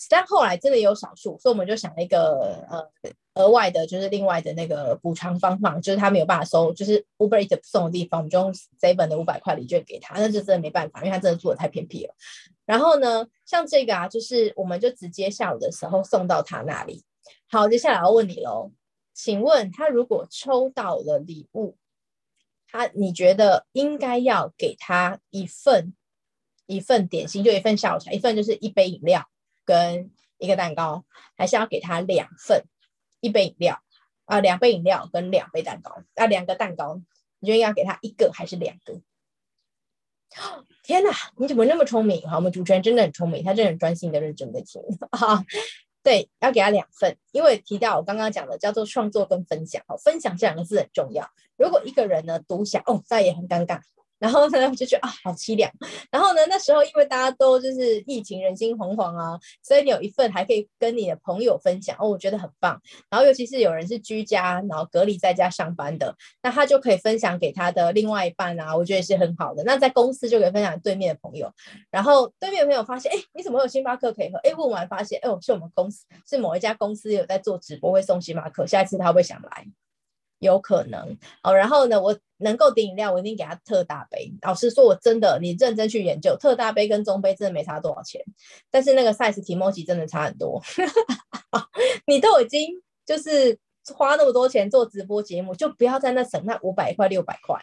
[0.10, 2.90] 但后来真的有少数，所以我们就想了一个呃
[3.36, 12.14] 额外的，就是另外的那个补偿方法，就是他没有办法收，就是 Uber Eats 送的地方，我们就用 Seven 的五百块礼券给他，那就真的没办法，因为他真的住的太偏僻了。
[12.66, 17.04] 然后呢，像这个啊，就是我们就直接下午的时候送到他那里。
[17.50, 18.72] 好，接下来要问你喽，
[19.14, 21.78] 请问他如果抽到了礼物，
[22.68, 25.94] 他你觉得应该要给他一份
[26.66, 29.28] 一份点心，就一份下午茶，一份就是一杯饮料
[29.66, 31.04] 跟一个蛋糕，
[31.36, 32.64] 还是要给他两份，
[33.22, 33.82] 一杯饮料
[34.26, 37.02] 啊，两杯饮料跟两杯蛋糕啊，两个蛋糕，
[37.40, 39.02] 你觉得要给他一个还是两个？
[40.84, 42.28] 天哪，你怎么那么聪明？
[42.30, 44.82] 好，我们主持人真的很聪明，他真的很专心的认真的听。
[45.12, 45.44] 好，
[46.02, 49.84] 对，要给他两份，因为提到我刚刚讲的叫做创作跟分享。
[49.88, 51.30] 好，分享这两个字很重要。
[51.58, 53.82] 如果一个人呢独享，哦，那也很尴尬。
[54.22, 55.70] 然后呢，我就觉得啊，好凄凉。
[56.12, 62.80] 然后呢，那时候因为大家都就是疫情，人心惶惶啊，所以你有一份还可以跟你的朋友分享，哦，我觉得很棒。
[63.10, 69.64] 然后尤其是有人是居家，然后隔离在家上班的，那他就可以分享给他的另外一半啊，我觉得也是很好的。
[69.64, 71.52] 那在公司就可以分享对面的朋友，
[71.90, 74.38] 然后对面的朋友发现，哎，你怎么有星巴克可以喝？
[74.44, 79.66] 哎，问完发现，哎，是我们公司是某一家公司有在做直播，会送星巴克，下一次他会想来？
[80.42, 84.34] 有可能哦，然后呢，我能够点饮料，我一定给他特大杯。
[84.42, 88.20] 老实说，我真的，你认真去研究，特大杯跟中杯真的没差多少钱，
[88.72, 90.62] 但是那个 size Kimochi 真的差很多。
[92.08, 93.56] 你都已经就是
[93.94, 97.56] 花那么多钱做直播节目，就不要在那省那五百块六百块。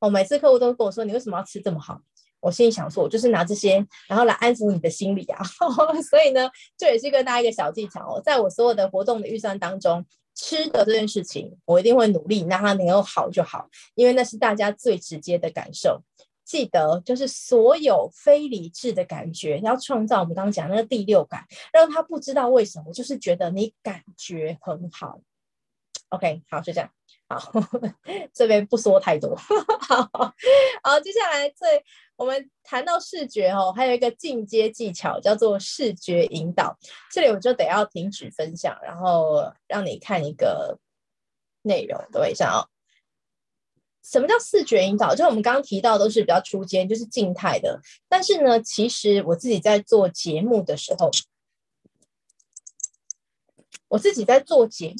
[0.00, 2.00] 哦，每次客户都跟我说，你为什么要吃这么好？
[2.40, 5.44] 我心里想说，我就是拿这些，然后来安抚你的心理啊。
[6.10, 10.02] 所以呢，这也是跟大家一个小技巧哦，在我所有的活动的预算当中。
[10.42, 16.02] 吃的这件事情，我一定会努力让它能够好就好，因为那是大家最直接的感受。
[16.44, 25.20] 记得，就是所有非理智的感觉，要创造我们刚刚讲那个第六感，让他不知道为什么，就是觉得你感觉很好。
[26.08, 26.90] OK，好，就这样。
[27.28, 27.52] 好，
[28.34, 29.36] 这边不说太多。
[29.80, 30.10] 好，
[30.82, 31.84] 好，接下来最。
[32.22, 36.78] 我们谈到视觉哦，还有一个进阶技巧叫做视觉引导。
[37.10, 40.78] 这里我就得要停止分享，然后让你看一个
[41.62, 42.00] 内容。
[42.12, 42.70] 等一下哦，
[44.04, 45.16] 什么叫视觉引导？
[45.16, 47.80] 就我们刚刚提到都是比较初阶，就是静态的。
[48.08, 51.10] 但是呢，其实我自己在做节目的时候，
[53.88, 54.94] 我自己在做节目，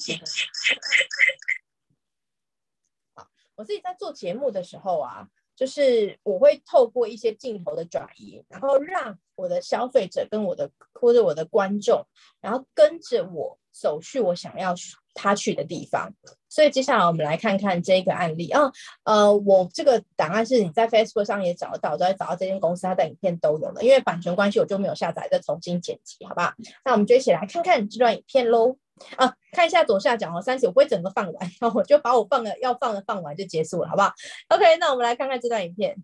[3.55, 5.29] 我自己在做节目的时候啊。
[5.55, 12.07] 就是我会透过一些镜头的转移，然后让我的消费者跟我的或者我的观众，
[12.41, 14.75] 然后跟着我走去我想要
[15.15, 16.13] 他去的地方。
[16.49, 18.71] 所以接下来我们来看看这个案例啊，
[19.05, 26.53] 呃，我这个档案是你在 Facebook 上也找得到，都会找到这间公司它的影片都有了，因为版权关系我就没有下载，再重新剪辑，好不好？
[26.85, 28.77] 那我们就一起来看看这段影片喽。
[29.17, 34.13] 啊，看一下左下角哦，三十，我不会整个放完，然 后我就把我放的要放的放完就结束了，好不好
[34.49, 35.97] ？OK，那我们来看看这段影片。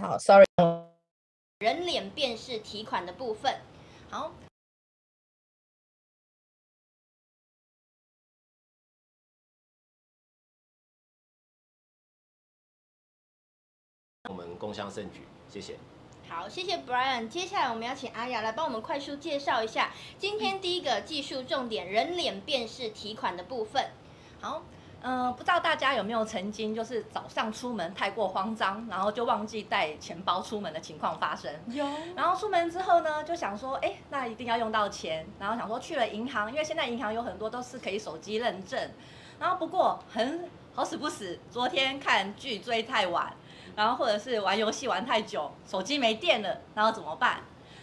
[0.00, 0.44] 好，Sorry，
[1.60, 3.60] 人脸辨识提款的部分，
[4.10, 4.32] 好。
[14.28, 15.78] 我们共襄盛举，谢谢。
[16.28, 17.28] 好，谢谢 Brian。
[17.28, 23.84] 接下来我们要请阿雅来帮我们快速介绍一下今天第一个技术重点——人脸辨识提款的部分。
[24.40, 24.62] 好，
[25.02, 31.52] 嗯、呃，不知道大家有没有曾经就是早上出门太过慌张，然后就忘记带钱包出门的情况发生？
[31.68, 31.86] 有。
[32.16, 38.90] 然后出门之后呢，就想说，哎，那一定要用到钱，然后想说去了银行，因为现在银行有很多都是可以手机认证。
[39.38, 43.32] 然后不过很好死不死，昨天看剧追太晚。
[43.76, 47.40] 然后或者是玩游戏玩太久，手机没电了，然后怎么办？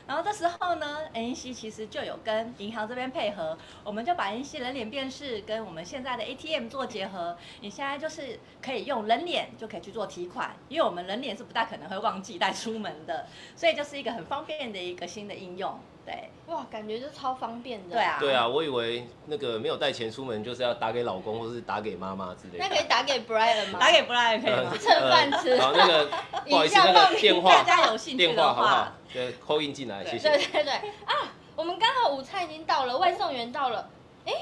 [0.07, 13.25] 然后这时候呢，ANC 其实就有跟银行这边配合，我们就把 ANC 人脸辨识跟我们现在的 ATM 做结合，你现在就是可以用人脸就可以去做提款，因为我们人脸是不大可能会忘记带出门的，
[13.55, 15.79] 所以就是一个很方便的一个新的应用。
[16.05, 17.95] 对，哇，感觉就超方便的。
[17.95, 22.63] 对啊，对啊，我以为那个没有带钱出门，就是要打给老公或是打给妈妈之类的。
[22.63, 23.79] 那可以打给 Brian 吗？
[23.79, 24.73] 打给 Brian 可以吗？
[24.79, 25.59] 蹭饭吃。
[25.59, 26.05] 好，那个
[26.49, 28.91] 不好意思，那个电话，大家有兴趣的话，电话好不好？
[29.13, 30.29] 对，call in 进来，谢谢。
[30.29, 30.73] 对对对，
[31.05, 33.87] 啊，我们刚好午餐已经到了，外送员到了。
[34.25, 34.33] 哎，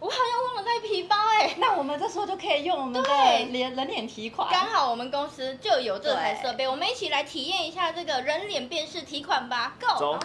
[0.00, 3.08] 我好像忘了带皮包哎、欸，那我们这时候就可以用我们的
[3.50, 4.48] 脸人脸提款。
[4.50, 9.76] 刚好我们公司就有这台设备，我们一起来体验一下这个人脸辨识提款吧。
[9.80, 10.18] Go！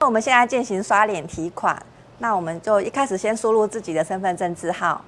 [0.00, 1.80] 那我们现在进行刷脸提款，
[2.18, 5.04] 那我们就一开始先输入自己的身份证字号。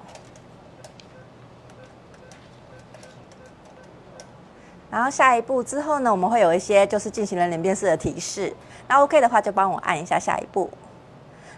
[4.89, 8.53] 然后下一步之后呢，我们会有一些就是进行人脸辨识的提示。
[8.89, 10.69] 那 OK 的话，就帮我按一下下一步。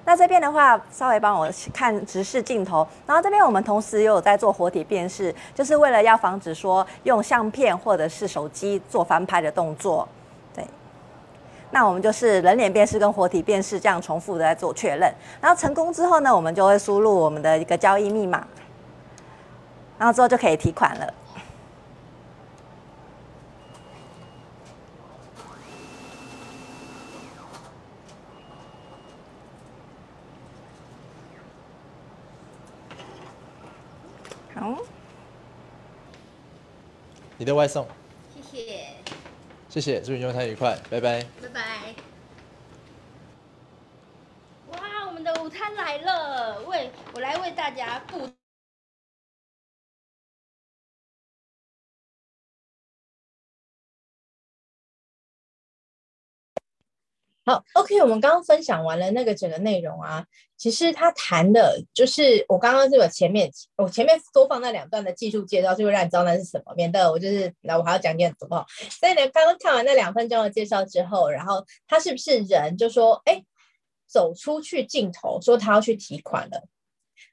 [0.05, 2.87] 那这边的话，稍微帮我看直视镜头。
[3.07, 10.07] 然后这边我们同时也有在做活体辨识，就是为了要防止说用相片或者是手机做翻拍的动作。
[11.73, 11.79] 对。
[11.79, 15.13] 那我们就是人脸辨识跟活体辨识这样重复的在做确认。
[15.41, 18.47] 然后成功之后呢，我们就会输入我们的一个交易密码，
[19.97, 21.13] 然后之后就可以提款了。
[34.55, 34.77] 好，
[37.37, 37.87] 你的外送，
[38.35, 38.89] 谢谢，
[39.67, 41.25] 谢谢，祝你用餐愉快，拜拜。
[44.69, 48.29] 哇，我们的午餐来了，为我来为大家布。
[57.45, 60.25] 好，OK，我们刚刚分享完了那个整个内容啊，
[60.55, 68.65] 其实他谈的就是我刚刚这个前面，我前面多放那两段的技术介绍，就会让你知道那是什么，免得我就是那我还要讲点什么。
[68.89, 73.43] 所以呢，刚刚看完那两分钟的介绍之后，然后他是不是人就说，哎，
[74.07, 76.63] 走出去镜头，说他要去提款了。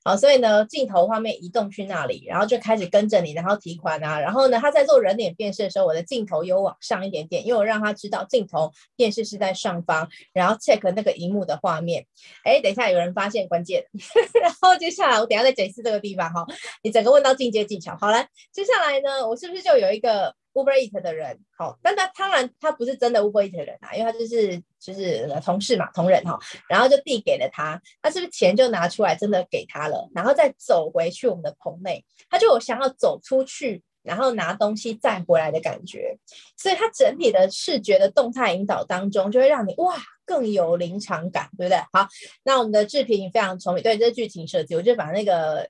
[0.02, 4.18] 好，所以呢，镜头画面移动去那里，然后就开始跟着你，然后提款啊。
[4.18, 12.06] 然后呢，他在做人脸辨识的时候，我的镜头有往上一点点，因为我让他知道镜头辨识是在上方，然后 check 那个荧幕的画面。
[12.44, 13.84] 哎，等一下有人发现关键，
[14.40, 16.46] 然后接下来我等下再解释这个地方哈。
[16.82, 36.18] 你整个问到进阶技巧，好了，接下来呢，我是不是就有一个？Uber Eat 的人，好，但他当然他不是真的 Uber Eat 的人啊，因为他就是就是同事嘛，同仁哈，然后就递给了他，那是不是钱就拿出来真的给他了，然后再走回去我们的棚内，他就想要走出去，然后拿东西再回来的感觉，
[36.56, 41.78] 所以他整体的视觉的动态引导当中，就会让你哇更有临场感，对不对？
[41.92, 42.08] 好，
[42.42, 45.68] 那我们的志平非常聪明，对，这是剧情设计，我就把那个。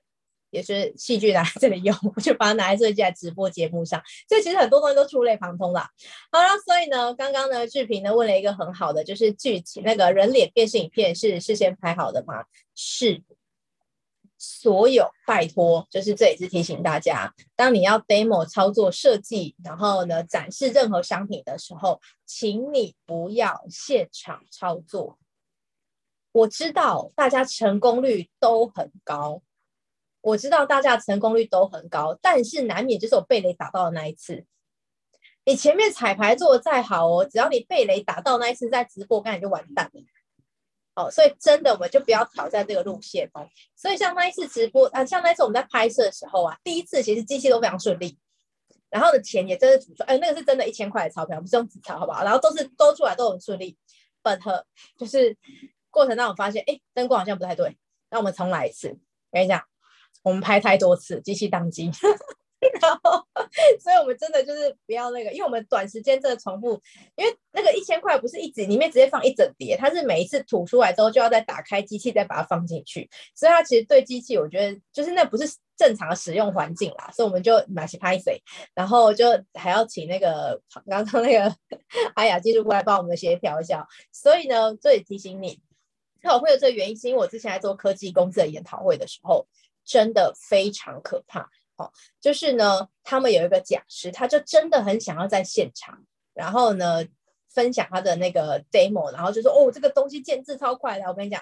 [0.51, 3.99] 也是戏剧拿来这里用，我就把它拿来设计在直播节目上。
[4.29, 5.89] 所以其实很多东西都触类旁通啦。
[6.31, 12.43] 好了，所以呢，刚刚呢，志平呢问了一个很好的，就是剧情那个人脸辨识影片是事先拍好的吗？
[12.75, 13.23] 是。
[14.43, 25.19] 所有拜托，就是这也是提醒大家，当你要 demo 操作设计，然后呢展示任何商品的时候，请你不要现场操作。
[26.31, 29.43] 我知道大家成功率都很高。
[30.21, 34.45] 我知道大家成功率都很高，但是难免就是我被雷打到的那一次。
[35.43, 40.01] 你前面彩排做的再好哦，只要你被雷打到那一次，在直播刚才就完蛋了。
[40.93, 43.47] 好，所以真的我们就不要挑战这个路线哦。
[43.75, 48.15] 所以像那一次直播啊，像那一次我们在拍摄的时候啊，第一次其实机器都非常顺利，
[48.91, 52.23] 然后的钱也真的，哎，那个是真的一千块的钞票，不是用纸钞，好不好？
[52.23, 53.75] 然后都是都出来都很顺利
[54.21, 54.39] ，but
[54.99, 55.35] 就是
[55.89, 57.75] 过程当中发现，哎，灯光好像不太对，
[58.11, 58.99] 那我们重来一次，
[59.31, 59.70] 跟你讲。
[60.23, 61.89] 我们拍太多次，机器宕机，
[62.79, 63.25] 然后，
[63.79, 66.79] 所以我们真的就是不要那个，因为我们短时间这个重复，
[67.15, 78.39] 因为那个一千块不是一直里面直接放一整叠，它是每一次吐出来之后就要再打开机器再把它放进去，所以它其实对机器，我觉得就是那不是正常的使用环境啦，所以我们就买起拍水，
[78.75, 81.55] 然后就还要请那个刚刚那个
[82.13, 85.59] 阿雅技术过来帮我们协调一下，所以呢，这里提醒你，
[86.21, 89.47] 那我会有这个原因，是因为我之前在做科技公司的研讨会的时候。
[89.83, 97.05] 真的非常可怕，哦，就是呢，他们有一个讲师，他就真的很想要在现场，然后呢，
[97.49, 101.41] 分享他的那个 demo，然后就说，哦，这个东西建制超快的，我跟你讲，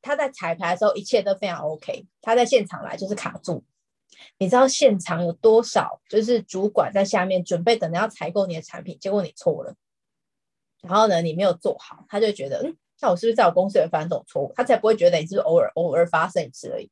[0.00, 3.64] 他在彩排的时候一切都非常 OK，他在现场来就是卡住，
[4.38, 9.74] 你知道现场有多少就是主管在下面准备等着要采购你的产品，结果你错了，
[10.82, 14.52] 然后呢，你没有做好，他就觉得，嗯，那我是不是在我公司也犯这种错误？
[14.54, 16.90] 他才不会觉得你，是偶尔偶尔发生一次而已。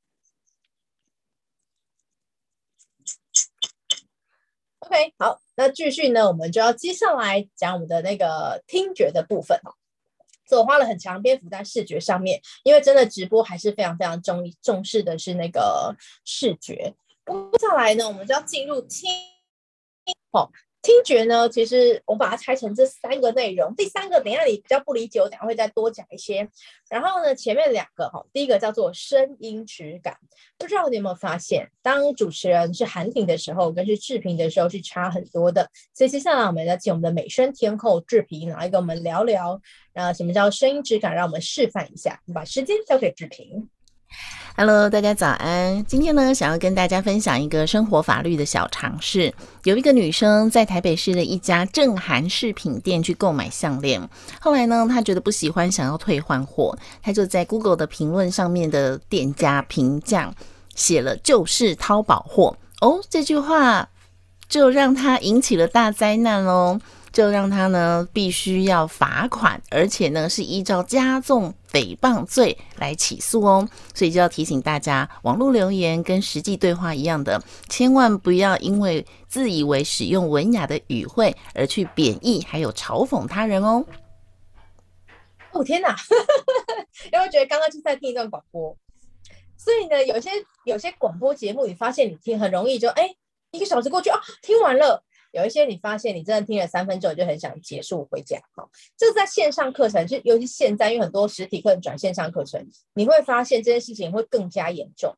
[4.85, 9.73] OK，好，那继续呢，我们就要接下来讲我们的那个听觉的部分哦。
[10.47, 16.94] 所以我花了很长篇幅在视觉上面，因为真的直播还是非常非常重重视的是那个视觉。
[17.53, 19.11] 接下来呢，我们就要进入听。
[20.33, 20.51] 哦，
[20.85, 23.75] 听觉呢，其实我把它拆成这三个内容。
[23.75, 26.47] 第三个，等下你比较不理解，我等下会再多讲一些。
[26.90, 30.14] 然后呢，前面两个哈，第一个叫做声音质感，
[30.59, 35.66] 不知道你有没有发现，当主持人是韩婷的时候，跟是志平的时候是差很多的。
[35.94, 39.58] 所以接下来我们要请我们的美声天后志平来跟我们聊聊，
[39.94, 41.15] 啊，什么叫声音质感？
[41.15, 42.21] 让我们示范一下。
[42.35, 43.71] 把时间交给志平。
[44.56, 45.85] Hello，大家早安。
[45.85, 49.35] 今天呢，想要跟大家分享一个生活法律的小常识。
[49.65, 54.08] 有一个女生在台北市的一家正韩饰品店去购买项链，
[54.40, 60.33] 后来呢，她觉得不喜欢，想要退换货，她就在 Google 的评论上面的店家评价
[60.77, 63.88] 写了“就是淘宝货”哦，这句话
[64.48, 66.79] 就让她引起了大灾难喽。
[67.15, 73.69] 就让他呢必须要罚款，而且呢是依照加重诽谤罪来起诉哦。
[73.94, 83.85] 所以就要提醒大家，网络留言跟实际对话一样的，千万不要因为自以为使用文雅的语汇而去贬义还有嘲讽他人哦。
[85.52, 85.94] 哦天哪，
[87.12, 88.77] 因为觉得刚刚就在听一段广播，
[89.56, 90.31] 所以呢，有些
[90.65, 93.15] 有些广播节目，你发现你听很容易就哎
[93.52, 95.04] 一个小时过去啊，听完了。
[95.35, 98.38] 有一些你发现你真的听了三分钟，就很想结束回家。
[98.54, 102.64] 好，这是在线上课程，就尤其现在，因为很多实体课程转线上课程，
[102.94, 105.12] 你会发现这件事情会更加严重，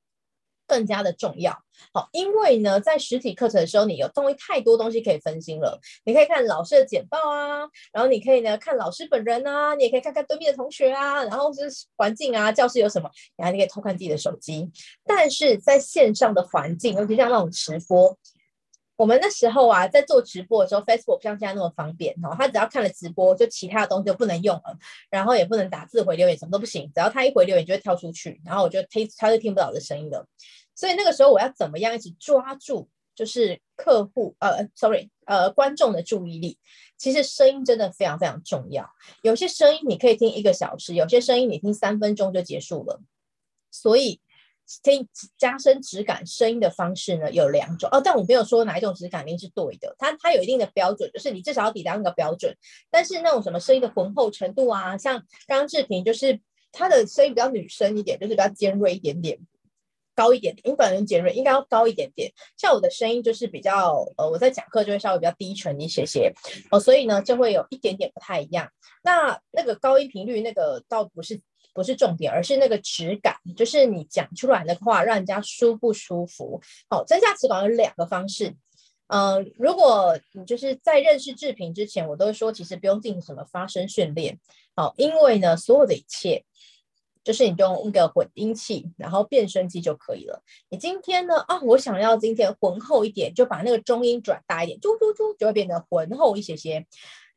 [0.66, 1.52] 更加的重要。
[1.92, 5.78] 好，因为呢，在实体课程的时候，你有东西太多东西可以分心了。
[6.06, 14.66] 你可以看老师的简报啊，然后你可以呢看老师本人啊，你也可以看看对面的同学啊，然后是环境啊，教室有什么，然后你可以偷看自己的手机。
[15.04, 18.16] 但是在线上的环境，尤其像那种直播。
[18.96, 22.34] 我们那时候啊，在做直播的时候，Facebook 不像现在那么方便哦。
[22.36, 24.78] 他只要看了直播，就其他的东西就不能用了，
[25.10, 26.90] 然后也不能打字回留言，什么都不行。
[26.94, 30.26] 只要他一回留言，就会跳出去，然后我就听，他就听不到我的声音了。
[30.74, 36.58] 所以那个时候，我要怎么样一直抓住，就是客户呃，sorry，呃，观众的注意力。
[36.96, 38.88] 其实声音真的非常非常重要。
[39.20, 43.02] 有些声音你可以听一个小时，有些声音你听三分钟就结束了。
[43.70, 44.20] 所以。
[44.82, 45.06] 可以
[45.38, 52.52] 加深质感声音的方式呢，有两种哦，但我没有说哪一种质感一定是对的，它它有一定的标准，就是你至少要抵达那个标准。
[52.90, 56.40] 但是那种什么声音的浑厚程度啊，像刚刚志平就是
[56.72, 59.38] 他的声音比较女生一点，就是比较尖锐一点点，
[60.16, 60.72] 高一点点。
[60.72, 66.32] 你本人尖锐应该要高一点点，像我的声音就是比较呃，我在讲课就会稍微比较低沉一些些
[66.72, 68.68] 哦，所以呢就会有一点点不太一样。
[69.04, 71.40] 那那个高音频率那个倒不是。
[71.76, 76.60] 不是重点，而是那个质感，就是你讲出来的话让人家舒不舒服。
[76.88, 78.56] 好，增加质感有两个方式。
[79.08, 84.40] 嗯、呃，如果你就是在认识志平之前，我都会说，其实不用进行什么发声训练。
[84.74, 86.44] 好，因为呢，所有的一切
[87.22, 90.42] 就是你用一个混音器，然后变声机就可以了。
[90.70, 96.86] 你今天呢，啊，我想要今天浑厚一点，就把那个中音转大一点，嘟嘟嘟，就会变得浑厚一些些。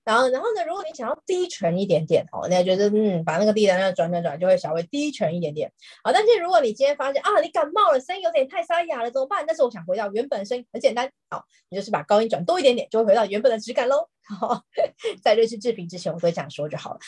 [0.09, 0.65] 然后，然后呢？
[0.65, 5.71] 如果你想要低沉一点点哦，那就是嗯，把那个力量那转转转，就会稍微低沉一点点。
[6.03, 9.43] 好，但是如果你今天发现啊，你感冒了，声音有点太沙哑了，怎么办？
[9.45, 14.07] 但是我想回到原本的声音，很简单，好，你就是把高音转多一点点，就会回到原本的质感喽。
[14.39, 14.63] 好，
[15.21, 16.99] 在认识制品之前，我都会这样说就好了。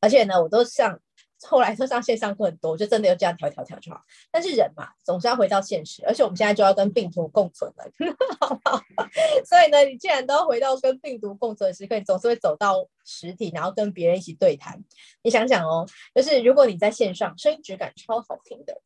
[0.00, 1.00] 而且呢，我都像。
[1.46, 4.00] 后来就上线上课很多，就真的要这样调调调就好。
[4.30, 7.84] 但是人嘛，总是要回到现实，而且我们现在就要跟病毒共存了，
[9.44, 14.82] 所以呢，你既然都要回到跟病毒共存的时刻，你总是会走到实体，然后跟别人一起对谈。
[15.22, 18.80] 你想想哦，就是如果你在线上声音质感超好听的，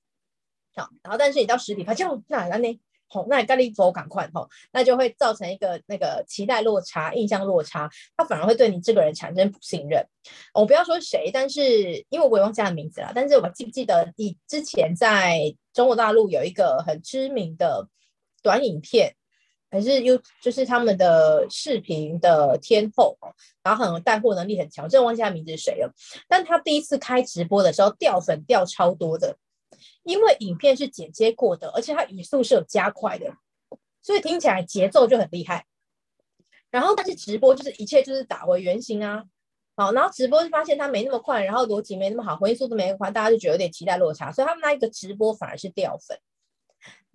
[0.75, 2.81] 好，然后但是你到实体发现哦，那那呢？
[3.11, 10.07] 好，那你赶紧走，赶快吼，那就会造成一个那个期待落差、印象落差，他反而会对你这个人产生不信任。
[10.53, 17.89] 我不要说谁，但是因为我也忘记他的名字了，但是我记不记得你之前在中国大陆有一个很知名的
[18.43, 19.15] 短影片，
[19.71, 23.17] 还是 U，就是他们的视频的天后，
[23.63, 25.91] 然后很带货能力很强，真的忘记他名字是谁了。
[26.29, 29.37] 但他第一次开直播的时候，掉粉掉超多的。
[30.03, 33.33] 因为影片是剪接过的，而且它语速是有加快的，
[34.01, 35.67] 所以听起来节奏就很厉害。
[36.71, 39.25] 然后，但是直播就是一切就是打回原形啊，
[39.77, 46.19] 好，然后直播就发现它没那么快，然后逻辑没那么好，回应速度没那么快，大家就觉得有点期待落差，所以他们那一个直播反而是掉粉。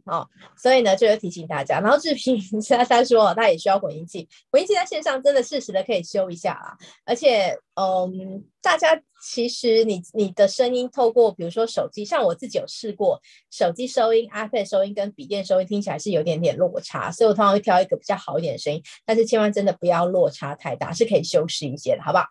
[0.05, 0.27] 好，
[0.57, 1.79] 所以呢，就要提醒大家。
[1.79, 6.75] 然后志平 现在他说，他也需要混音器，混音器在线上真的适时的可以修一下啊。
[7.05, 13.17] 而且，嗯，大家其实你你的声音透过比如说手机，像我自己有试过
[13.49, 18.83] 手机收音、iPad 收音跟笔电收音，听起来是有点点落差，所以我通常会挑一个比较好一点的声音。
[19.05, 22.25] 但是千万真的不要落差太大，是可以修饰一些的，好不好？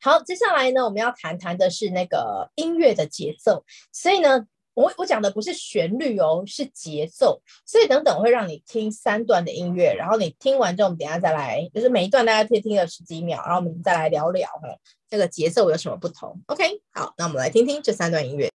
[0.00, 4.48] 好，接下来呢，我们要谈谈的是那个音乐的节奏，所以呢。
[4.76, 7.40] 我我讲的不是旋律哦，是节奏。
[7.64, 14.68] 所以等等我会让你听三段的音乐，然后你听完之后，我们等下再来，就是每一段大家可以听个十几秒，然后我们再来聊聊哈，
[15.08, 16.62] 这个节奏有什么不同？OK，
[16.92, 18.50] 好，那我们来听听这三段音乐。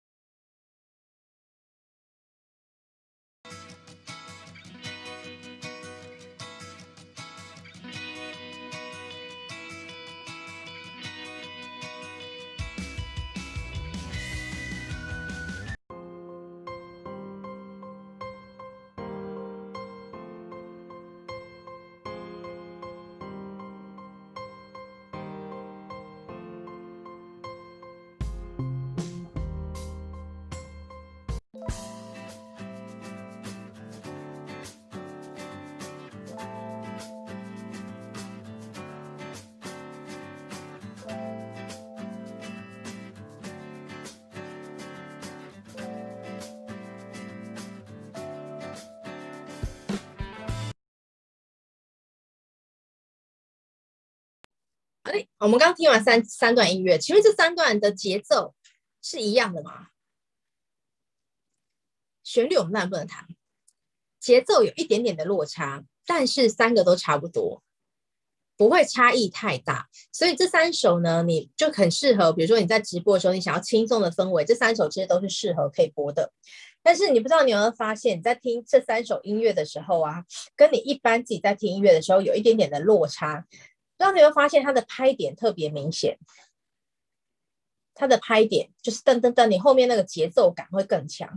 [55.13, 58.55] 哎，我们刚听完三三段音乐，请问这三段的节奏
[59.01, 59.89] 是一样的吗？
[62.25, 63.29] 旋律我们当然不能谈，
[64.19, 67.63] 节奏有一点点的落差，但是三个都差不多，
[68.57, 69.89] 不会差异太大。
[70.11, 76.33] 所以这三首呢，你就很适合，比如说你在直播的时候，你想要轻松的氛围，这三首其实都是适合可以播的。
[76.83, 80.25] 但是你不知道你有没有发现，你在听这三首音乐的时候啊，
[80.57, 83.45] 跟你一般自己在听音乐的时候有一点点的落差。
[83.99, 86.19] 然后你会发现它的拍点特别明显。
[87.97, 91.29] 它的拍点就是噔噔噔，你后面那个节奏感会更强。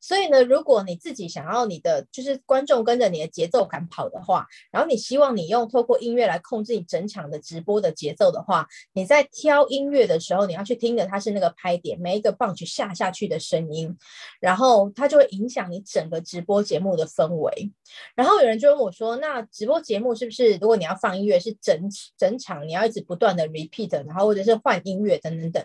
[0.00, 13.94] 所以呢，如果你自己想要你的就是观众跟着你的节奏感跑的话，然后你希望你用透过音乐来控制你整场的直播的节奏的话，你在挑音乐的时候，你要去听的它是那个拍点，每一个棒去下下去的声音，
[14.40, 17.72] 然后它就会影响你整个直播节目的氛围。
[18.14, 21.78] 然后有人就问我说：“那直播节目是不是如果你要放音乐，是整
[22.16, 25.64] 整场你要一直不断的 repeat，然后或者是换音乐等等等？”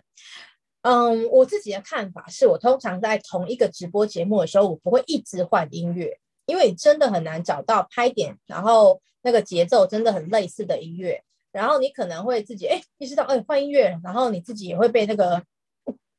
[0.82, 11.22] 嗯，我自己的看法是我通常在同一个直播节目的时候，我不会一直换音乐，因为真的很难找到拍点，然后那个节奏真的很类似的音乐，
[11.52, 15.44] 然后你可能会自己哎意识到哎换音乐，然后你自己也会被那个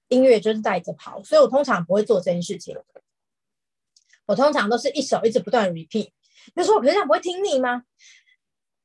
[0.09, 2.77] 音乐就是带着跑，所以我通常不会做这件事情。
[4.27, 6.11] 我通常都是一首一直不断 repeat。
[6.55, 7.83] 你说可是这样不会听腻吗？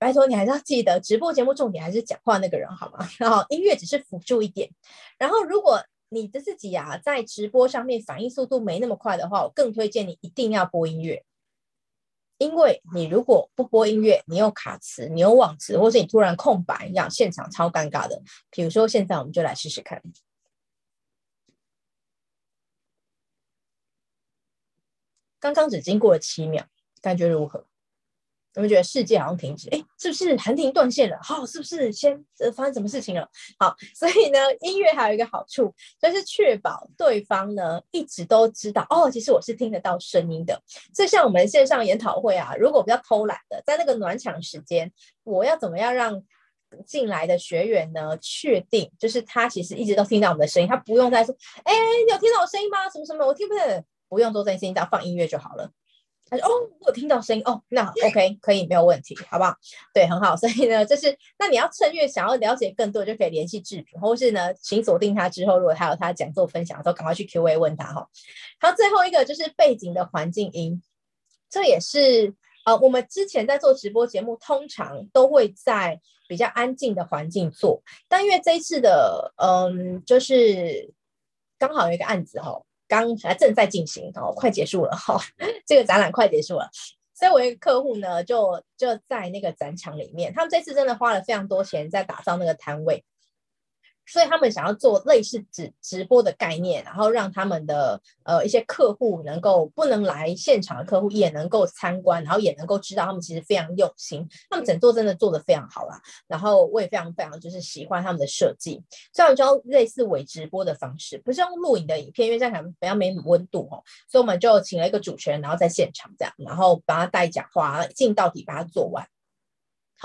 [0.05, 3.09] 拜托你还是要记得，直播节目重点还是讲话那个人，好吗？
[3.17, 4.69] 然后音乐只是辅助一点。
[5.17, 11.25] 然后如果你的自己啊，在直播上面反应速度没那么快的话，我更推荐你一定要播音乐。
[12.37, 18.21] 因为你如果不播音乐，你有卡词，你有忘词，或是你突然空白，这样现场超尴尬的。
[18.51, 20.03] 比如说现在我们就来试试看，
[25.39, 26.63] 刚刚只经过了七秒，
[27.01, 27.65] 感觉如何？
[28.55, 31.17] 我们觉得世界好像停止，哎，是不是韩婷断线了？
[31.21, 33.29] 好、哦，是不是先呃发生什么事情了？
[33.59, 40.61] 好，所以呢，音乐还有一个好处，就是确保对方呢一直都知道哦，其实我是听得到声音的。
[40.93, 44.91] 就像我们线上研讨会啊，如果比较偷懒的，在那个暖场时间，
[45.23, 46.23] 我要怎么样让
[46.85, 51.73] 进来的学员呢确定，就是他其实一直都听到我们的声音，他不用再说，哎，
[52.05, 52.89] 你有听到我声音吗？
[52.89, 55.69] 什么什么，我听不见，不用做这件事情，只要放音乐就好了。
[56.27, 56.49] 他说：“哦，
[56.79, 59.55] 我有听到声音哦，那 OK 可以没有问题，好不好？
[59.93, 60.35] 对，很好。
[60.35, 68.09] 所以呢，就是那你要趁月想要了解更多，就可以联系志平，或是呢，请锁定他之后，如果他有他讲座分享的时候，赶快去 Q&A 问他哈。
[68.59, 70.81] 好，最后一个就是背景的环境音，
[71.49, 72.33] 这也是
[72.65, 80.91] 呃，我们之前在做直播节目，通常都会在比较安静的环境做，但因为这一次的嗯，就是
[81.59, 85.19] 刚好有一个案子哈。”刚才正在进行哦，快结束了哈，
[85.65, 86.69] 这个展览快结束了，
[87.13, 93.03] 所以我一个客户呢，就就在那个展场里面，他们这次真的花了非常多钱在打造那个摊位。
[94.07, 105.99] 所以他们想要做类似直直播的概念，然后让他们的呃一些客户能够不能来现场的客户也能够参观，然后也能够知道他们其实非常用心，他们整座真的做得非常好啦。
[106.27, 108.81] 然后我也非常非常就是喜欢他们的设计，
[109.13, 119.07] 虽然说类似伪直播的方式，不是用录影的影片，因为这样比较没温度哦，所以我们就请了一个主持人，然后在现场这样，然后帮他带讲话，进到底把它做完。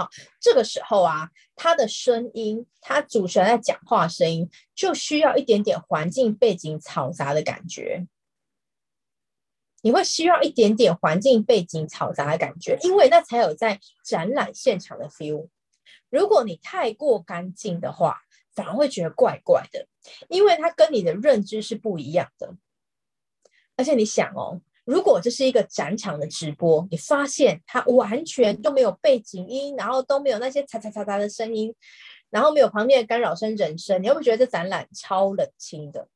[0.01, 0.09] 好，
[0.41, 8.07] 这个时候啊，他的声音，他主持人在讲话声音，就需要一点点环境背景嘈杂的感觉。
[9.83, 15.49] 你会需要一点点环境背景嘈杂的感觉，因为那才有在展览现场的 feel。
[16.09, 18.23] 如果你太过干净的话，
[18.55, 19.87] 反而会觉得怪怪的，
[20.31, 22.55] 因为它跟你的认知是不一样的。
[23.77, 31.73] 而且你想哦，如果这是一个展场的直播，你发现它完全都没有背景音，然后都没有那些嚓嚓嚓嚓的声音，
[32.31, 36.09] 然后没有旁边的干扰声、人声，你会不会觉得这展览超冷清的？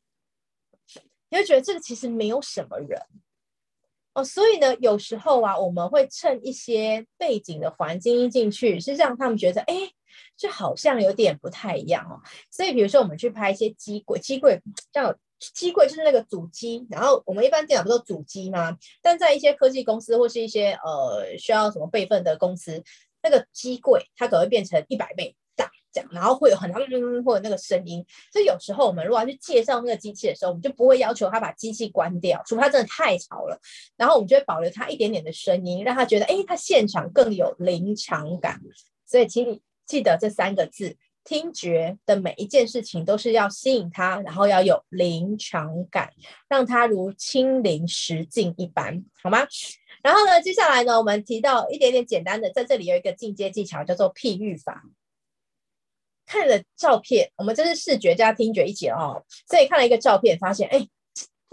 [1.28, 3.00] 你会觉得这个其实没有什么人
[4.14, 4.24] 哦。
[4.24, 9.74] 所以呢，有时候啊，我们会趁一些背景的环境音进去，是让他们觉得，哎，
[10.36, 12.18] 这好像有点不太一样哦。
[12.50, 14.60] 所以，比如说我们去拍一些机柜，机柜
[14.90, 15.14] 叫。
[15.52, 18.76] 机柜就是那个主机，然后我们一般电脑不都主机吗？
[19.02, 22.82] 但在一些科技公司或是一些呃需要什么备份的公司，
[23.22, 26.78] 那个机柜它可能会变成一百倍大这样，然后会有很大
[27.24, 28.04] 或者那个声音。
[28.32, 33.58] 所以有时候我们如果要去介绍那个机器的时候，我们就不会要求他把机器关掉，除非它真的太吵了。
[33.96, 38.60] 然后我们就会保留它一点点的声音，让他觉得哎，他现场更有临场感。
[39.06, 40.96] 所以请你记得这三个字。
[41.24, 46.12] 听觉的每一件事情都是要吸引他，然后要有临场感，
[46.48, 49.38] 让他如亲临实境一般，好吗？
[50.02, 54.84] 然后呢，接下来呢，我们提到一点点简单的，在这里有一个进阶技巧，叫做譬喻法。
[56.26, 60.86] 看了照片，我们这是视觉加听觉一起哦，所以看了一个照片，发现哎。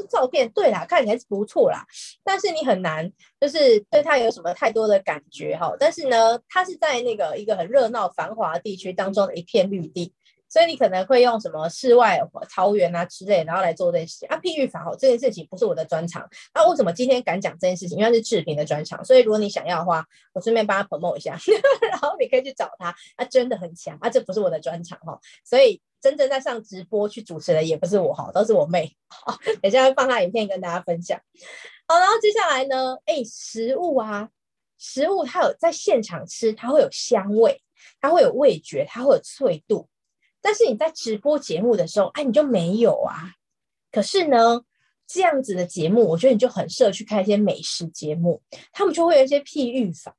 [0.09, 1.85] 照片对啦，看起来是不错啦，
[2.23, 5.71] 但是你很难就是对它有什么太多的感觉哈。
[5.79, 10.11] 但是呢，它是在那个一个很热闹繁华地区当中的一片绿地，
[10.49, 12.19] 所以你可能会用什么世外
[12.49, 14.37] 桃源啊之类，然后来做这件事情啊。
[14.37, 16.27] 譬喻法哈，这件事情不是我的专长。
[16.53, 17.99] 那为什么今天敢讲这件事情？
[17.99, 21.37] 因为是志平的专长，所以如果你想要的话，我顺便帮他 promote 一下，
[21.91, 24.09] 然后你可以去找他，他真的很强啊。
[24.09, 25.79] 这不是我的专长哈，所以。
[26.02, 28.91] 真正在上直播去主持的也不是我哈，都是我妹。
[29.08, 31.20] 好，等一下放她影片跟大家分享。
[31.88, 34.30] 好，然后接下来呢，哎，食物啊，
[34.80, 37.62] 食物它有在现场吃，它会有香味，
[37.99, 39.88] 它会有味觉，它会有脆度。
[40.41, 43.34] 但是你在直播节目的时候，哎，你就没有啊。
[43.91, 44.62] 可是呢，
[45.06, 48.41] 这样子的节目，我觉得你就很适合去看一些美食节目，
[48.72, 50.16] 他们就会有一些譬喻法，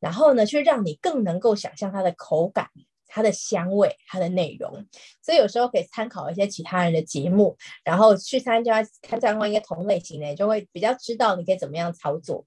[0.00, 2.68] 然后呢，去让你更能够想象它的口感。
[3.14, 4.86] 它的香味，它的内容，
[5.20, 7.54] 所以有时候可以参考一些其他人的节目，
[7.84, 12.46] 然后去参加参加过一个同类型的，就会比较知道你可以怎么样操作。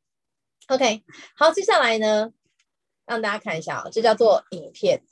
[0.70, 1.04] OK，
[1.38, 2.32] 好，接下来呢，
[3.06, 5.04] 让大家看一下啊，这叫做影片。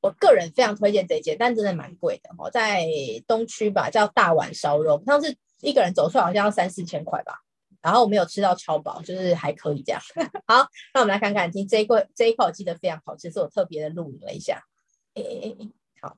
[0.00, 2.86] 我个人非常推荐这一间，但真的蛮贵的哦，在
[3.26, 7.40] 东区吧，叫大碗烧肉，上次一个人走出来好像要三四千块吧，
[7.82, 10.00] 然后我没有吃到超饱，就是还可以这样。
[10.46, 14.62] 好，那我们来看看，今这一块这一块我记得非常好吃，是我特别的录影了一下。
[15.14, 15.56] 哎、欸，
[16.00, 16.16] 好，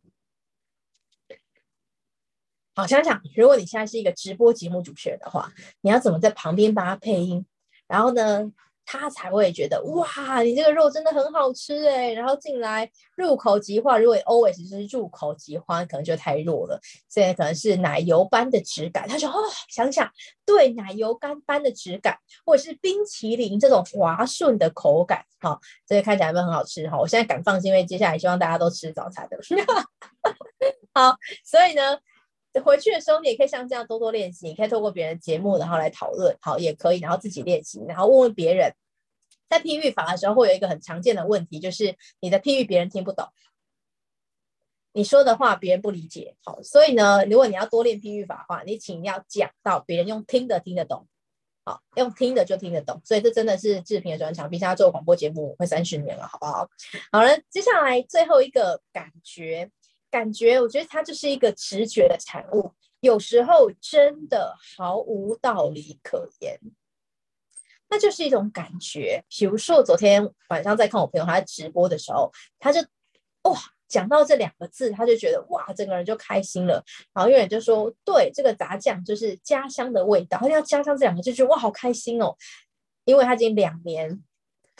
[2.75, 7.45] 好想想，如果你现在是一个直播节目主持人的话，你要怎么在旁边帮他配音？
[7.87, 8.53] 然后呢，
[8.99, 13.97] 他才会觉得哇，你这个肉真的很好吃哎，然后进来入口即化。
[13.97, 16.79] 如果 always 是入口即化，可能就太弱了。
[17.09, 19.09] 现在可能是奶油般的质感。
[19.09, 19.35] 他说哦，
[19.71, 20.11] 想想
[20.45, 26.99] 对，奶油干般的质感，或者是冰淇淋这种滑顺的口感，好，这个看起来会很好吃哈。
[26.99, 29.39] 我现在敢放心，因为接下来希望大家都吃早餐的。
[30.93, 31.99] 好，所以呢。
[32.63, 34.47] 回去的时候，你也可以像这样多多练习。
[34.47, 38.71] 你可以透过别人节目，然后来讨论，好，也可以，然后自己练习，然后问问别人。
[39.53, 43.29] 在譬喻法的时候，会有一个很常见的问题，就是你的譬喻别人听不懂，
[44.95, 46.35] 你说的话别人不理解。
[46.43, 51.07] 好，所以呢，如果你要多练譬喻法的话，你请要讲到别人用听的听得懂，
[51.65, 53.01] 好，用听的就听得懂。
[53.05, 56.67] 所以这真的是志平的专长，毕竟他做广播节目快三十年了，好不好？
[57.13, 59.71] 好了，接下来最后一个感觉。
[60.11, 66.61] 感觉，我觉得它就是一个直觉的产物，有时候真的毫无道理可言，
[67.93, 69.23] 那就是一种感觉。
[69.29, 72.81] 比如说，昨天晚上在看我朋友他在直播的时候，他就
[73.43, 76.83] 哇讲到这两个字，他就觉得哇，整个人就开心了。
[77.13, 82.35] 然后有人就说，对，这个炸酱就是家乡的味道，他要家乡这两个，就觉得哇，好开心哦，
[83.05, 84.23] 因为他已经两年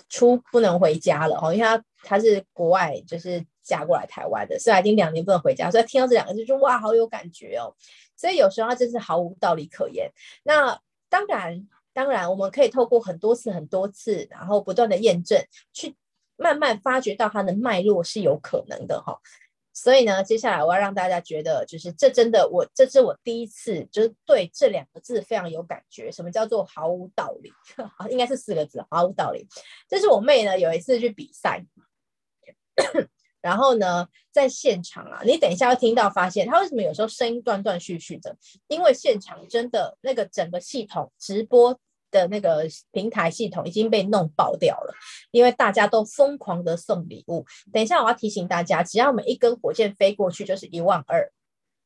[0.09, 3.45] 出不能回家了哦，因为他他是国外，就是。
[3.65, 7.73] 嫁过来台湾的，虽然已经两年不能回家，所以听到这两个字就哇，好有感觉哦。
[8.17, 10.11] 所以有时候他真是毫无道理可言。
[10.43, 10.77] 那
[11.09, 15.95] 当然，当然我们可以透过很多次、很多次，然后不断的验证，去
[16.37, 19.19] 慢慢发掘到它的脉络是有可能的哈。
[19.75, 26.13] 所以呢，接下来我要让大家觉得，就是这真的，我这是我第一次，就是对这两个字非常有感觉。
[26.13, 27.51] 什么叫做毫无道理？
[28.11, 29.47] 应该是四个字，毫无道理。
[29.89, 31.65] 这是我妹呢，有一次去比赛。
[33.43, 38.35] 然后呢，在现场啊，你等一下会听到，发现他为什么有时候声音断断续续的？
[38.69, 41.79] 因为现场真的那个整个系统直播
[42.11, 44.95] 的那个平台系统已经被弄爆掉了，
[45.33, 47.45] 因为大家都疯狂的送礼物。
[47.73, 51.31] 等一下我要提醒大家，只要每一根火箭飞过去就是一万二，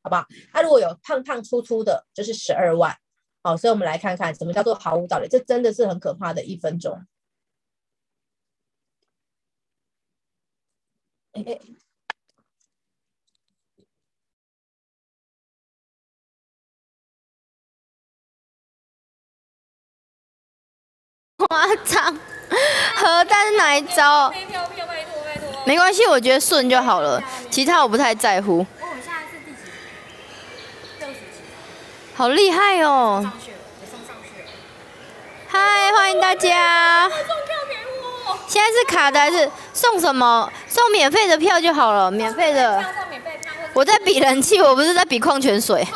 [0.03, 0.25] 好不好？
[0.53, 2.95] 他、如果有胖胖粗粗的，就是十二万。
[3.41, 7.01] 好，所以我们来看看什么叫做毫无道理，这真的是很可怕的一分钟。
[21.37, 22.19] 夸张，
[22.95, 24.33] 核弹是哪一招？
[25.65, 27.21] 没关系，我觉得顺就好了，
[27.51, 28.65] 其他我不太在乎。
[32.15, 33.31] 好厉害哦！
[35.47, 37.07] 嗨，欢迎大家！
[38.47, 40.51] 现在是卡的还是送什么？
[40.67, 42.83] 送免费的票就好了，免费的。
[43.73, 45.85] 我在比人气，我不是在比矿泉水。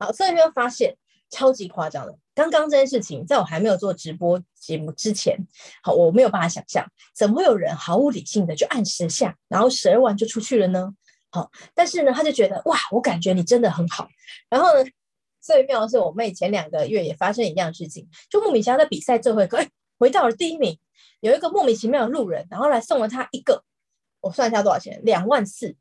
[0.00, 0.96] 好，所以没有发现
[1.30, 2.16] 超级夸张的。
[2.34, 5.36] 刚刚这件事情，在我还没有做直播节目之前，
[5.82, 10.94] 好，我没有办法想象，怎么会有人毫无理性的就按十下，然后十二万就出去了呢？
[11.30, 14.08] 好，但是呢，他就觉得哇，我感觉你真的很好。
[14.48, 14.88] 然后呢，
[15.40, 19.68] 最妙的是，我妹前两个月也发生一样事情，就莫名其妙在比赛最后一刻，哎，
[19.98, 20.78] 回到了第一名。
[21.20, 23.64] 有一个莫名其妙的路人，然后来送了他一个，
[24.20, 25.74] 我算一下多少钱，两万四，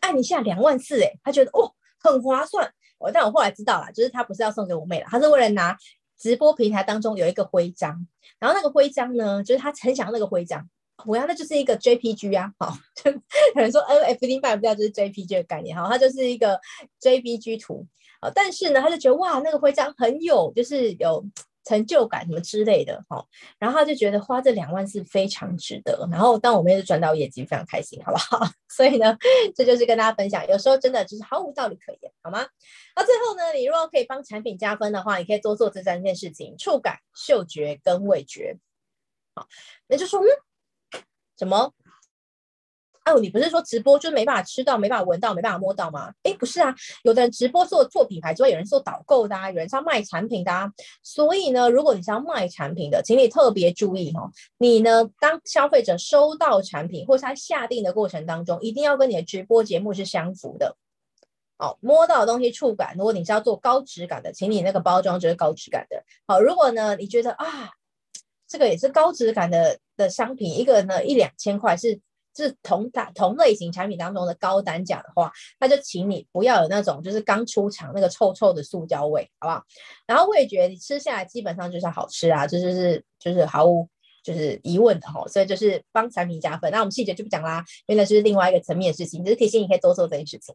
[0.00, 2.72] 按一下两万四，哎，他觉得哦，很划算。
[2.98, 5.76] 我但我后来知道了，就是他不是要送给我妹了，他是为了拿
[6.18, 8.06] 直播平台当中有一个徽章，
[8.38, 10.68] 然后那个徽章呢，就是他很想要那个徽章，
[11.06, 13.20] 我要那就是一个 JPG 啊，好，就有
[13.54, 16.60] 人说 NFT 卖不掉就是 JPG 的概念，哈，它就是一个
[17.00, 17.86] JPG 图，
[18.20, 21.24] 好，但是呢，他就觉得哇，那个徽章很有，就是有。
[21.68, 23.22] 成就感什么之类的，哈，
[23.58, 26.08] 然后他就觉得花这两万是非常值得。
[26.10, 28.40] 然后当我们也是赚到业绩，非常开心，好不好？
[28.70, 29.14] 所以呢，
[29.54, 32.46] 这就是跟大家分享，有时候真的就是毫无道理可言，好吗？
[32.96, 38.56] 那最后呢，你如果可以帮产品加分的话，你可以多做这三件事情：触感、嗅觉跟味觉。
[39.34, 39.46] 好，
[39.88, 40.26] 那就说，嗯，
[41.38, 41.74] 什么？
[43.08, 46.12] 哦，你不是说直播就没办法吃到、没办法闻到、没办法摸到吗？
[46.24, 50.70] 诶，不是啊，有的人直播做做品牌之外，有人做导购的啊，有人是要卖产品的啊。
[51.02, 54.30] 所以呢，如果你是要卖产品的，请你特别注意哦。
[54.58, 60.76] 你呢，当消费者收到产品或是他下定的过程当中，一定要跟你的直播节目是相符的。
[61.58, 66.02] 哦，摸到的东西触感，如果你是要做高质感的，请你那个包装就是高质感的。
[66.26, 67.70] 好，如果呢，你觉得啊，
[68.46, 72.00] 这个也是高质感的的商品，一个呢一两千块是。
[72.44, 79.62] 是同大同类型产品当中的高单价的话，那就请你不要有那种就是刚出厂那个臭臭的塑胶味，好不好？
[80.06, 83.88] 然后味觉你吃下来基本上就是好吃啊，这就是就是毫无
[84.22, 86.70] 就是疑问的哈，所以就是帮产品加分。
[86.70, 90.54] 那我们细节就不讲啦，因为那是另外一个层面的事情，只是提醒你可以多做这件事情。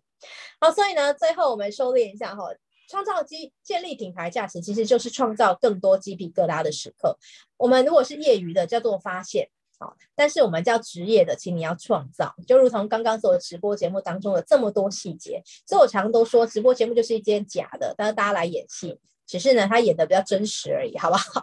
[0.59, 2.43] 好，所以呢，最后我们收敛一下哈，
[2.89, 7.17] 创造机建立品牌价值，其实就是创造更多鸡皮疙瘩的时刻。
[7.57, 9.49] 我们如果是业余的，叫做发现。
[10.15, 15.41] 但是我们叫职业的，请你要创造，就如同刚刚所有直播节目当中的这么多细节。
[15.65, 21.41] 所以我常常都说，直播节目就是一件假的，但是大家来演戏，只是呢，他演的比较真实而已，好不好？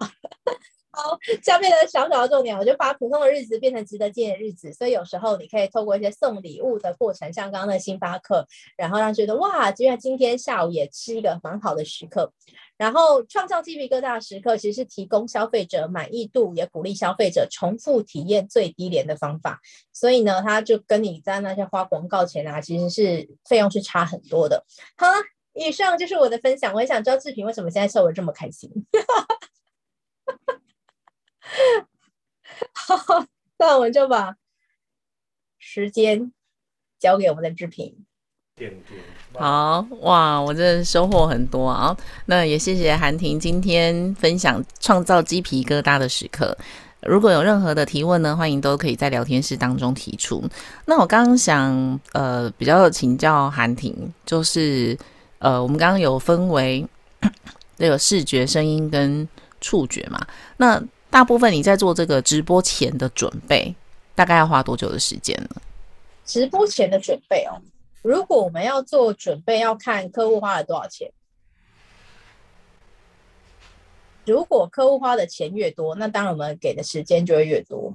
[0.92, 4.72] 好， 下面的小小的重点，我就把普通的日子变成值得纪念的日子。
[4.72, 12.32] 所以有时候你可以透过一些送礼物的过程，像刚刚的星巴克，然后让觉得哇，居然今天下午也是一个蛮好的时刻。
[12.76, 19.60] 然后创造鸡皮疙瘩时刻，其实是提供消费者满意度，也鼓励消费者重复体验最低廉的方法。
[19.92, 24.64] 所以呢，他就跟你在那些花广告钱啊，其实是费用是差很多的。
[24.96, 25.12] 好了，
[25.52, 26.72] 以上就是我的分享。
[26.72, 28.70] 我也想知道志平为什么现在笑得这么开心。
[32.72, 33.24] 好，
[33.58, 34.36] 那我们就把
[35.58, 36.32] 时间
[36.98, 38.04] 交给我们的志平。
[39.32, 41.96] 好哇，我真的收获很多啊！
[42.26, 46.54] 那也谢谢韩婷今天分享创造鸡皮疙瘩的时刻。
[47.00, 50.44] 如果有任何的提问呢，欢迎都可以在聊天室当中提出。
[50.84, 54.98] 那我刚刚想呃比较请教韩婷，就是
[55.38, 56.86] 呃我们刚刚有分为
[57.78, 59.26] 这个视觉、声音跟
[59.62, 60.20] 触觉嘛？
[60.58, 63.74] 那大部分你在做这个直播前的准备，
[64.14, 65.60] 大概要花多久的时间呢？
[66.24, 67.60] 直播前的准备哦。
[68.02, 71.10] 如果我们要做准备，要看客户花了多少钱。
[74.24, 77.92] 如果客户花的钱越多，那当然我们给的时间就会越多。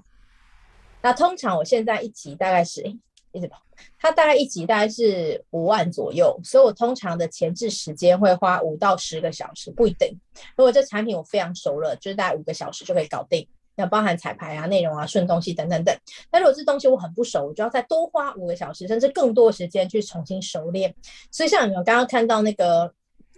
[1.02, 2.98] 那通常我现在一集大概是，
[3.36, 3.62] 一直跑，
[4.00, 10.10] 它大概一集大概是五万左右，所以我通常的前置时间会花五到十个小时，不一定。
[10.56, 13.48] 如果这产品我非常熟了，就是大概五个小时就可以搞定。
[13.76, 15.94] 要包含彩排啊、内容啊、顺东西等等等。
[16.32, 20.96] 那如果这东西我很不熟，我就要再多花五个小时，甚至更多时间去重新熟练。
[21.30, 22.94] 所以像你们刚刚看到那个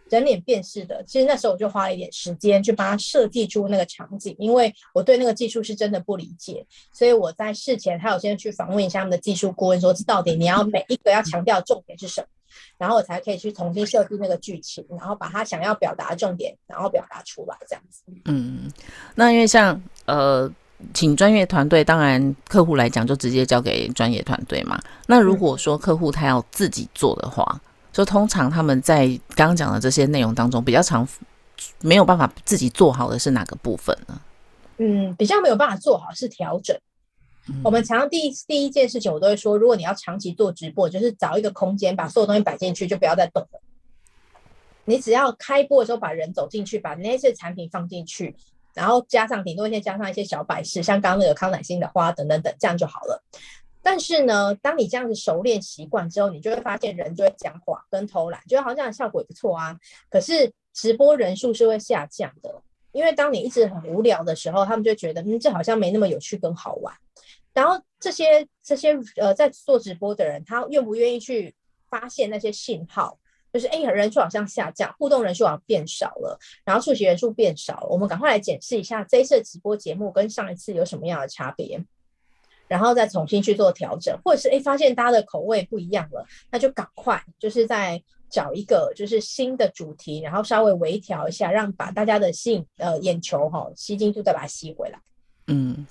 [0.10, 12.28] 人脸辨识的，其实那时候我就花了一点时间去帮他设计出那个场景，因为我对那个技术是真的不理解，所以我在事前还有先去访问一下他们的技术顾问，说这到底你要每一个要强调重点是什么，
[12.78, 18.03] 然后我才可以去重新设计那个剧情，然后把他想要表达的重点，然后表达出来这样子。
[18.26, 18.72] 嗯，
[19.16, 20.49] 那因为像呃，
[20.93, 24.80] 请专业团队，当然客户来讲就直接交给专业团队嘛。
[25.08, 27.66] 那如果说客户他要自己做的话，嗯
[27.98, 31.08] 就通常他们在刚刚讲的这些内容当中，比较常
[31.82, 34.22] 没有办法自己做好的是哪个部分呢？
[34.78, 36.78] 嗯，比较没有办法做好是调整。
[37.48, 43.60] 嗯、我们常常第一第一件事情，我都会说，如果你要长期做直播，就是找一个空间，把所有东西摆进去，就不要再动了。
[44.86, 48.36] 你只要开播的时候，把人走进去，把那些产品放进去，
[48.76, 53.24] 然后加上顶多先加上一些小摆饰，像刚刚那个康乃馨的花等等等，这样就好了。
[53.90, 59.80] 但是呢，当你这样子熟练习惯之后，你就会发现人就会讲话跟偷懒，觉得好像效果也不错啊。
[60.10, 62.62] 可是直播人数是会下降的，
[62.92, 66.94] 因为当你一直很无聊的时候，他们就觉得嗯，这好像没那么有趣跟好玩。
[67.54, 71.56] 然后这些这些呃在做直播的人，他愿不愿意去
[71.90, 73.18] 发现那些信号？
[73.54, 77.88] 就是哎，人数好像下降，互动人数好像变少了，然后出席人数变少了。
[77.88, 81.82] 我们赶快来检视一下这一次的直播节目跟上一次有什么样的差别。
[82.68, 94.99] 然后再重新去做调整，或者是诶发现大家的口味不一样了，那就赶快就是再找一个就是新的主题，然后稍微微调一下，让把大家的吸引呃眼球哈吸进去，再把它吸回来。
[95.47, 95.88] 嗯，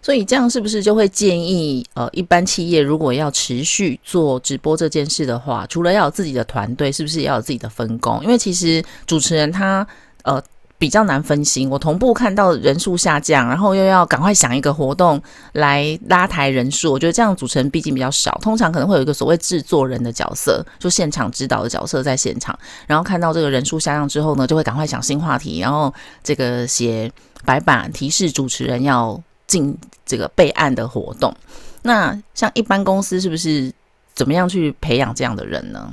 [0.00, 8.22] 所以这样是不是就会建议呃一般企业如果要持续做直播这件事的话，除了要有自己的团队，是不是也要有自己的分工？
[8.22, 9.86] 因为其实主持人他
[10.22, 10.42] 呃。
[10.80, 15.22] 比较难分心，我同步看到人数下降，然后又要赶快想一个活动
[15.52, 16.90] 来拉抬人数。
[16.90, 25.92] 我觉得这样主持人毕竟比较少，通常可能会有一个所谓制作人的角色，就现场指导的角色在现场，然后看到这个人数下降之后呢，就会赶快想新话题，然后
[26.24, 27.12] 这个写
[27.44, 29.76] 白板提示主持人要进
[30.06, 31.36] 这个备案的活动。
[31.82, 33.70] 那像一般公司是不是
[34.14, 35.92] 怎么样去培养这样的人呢？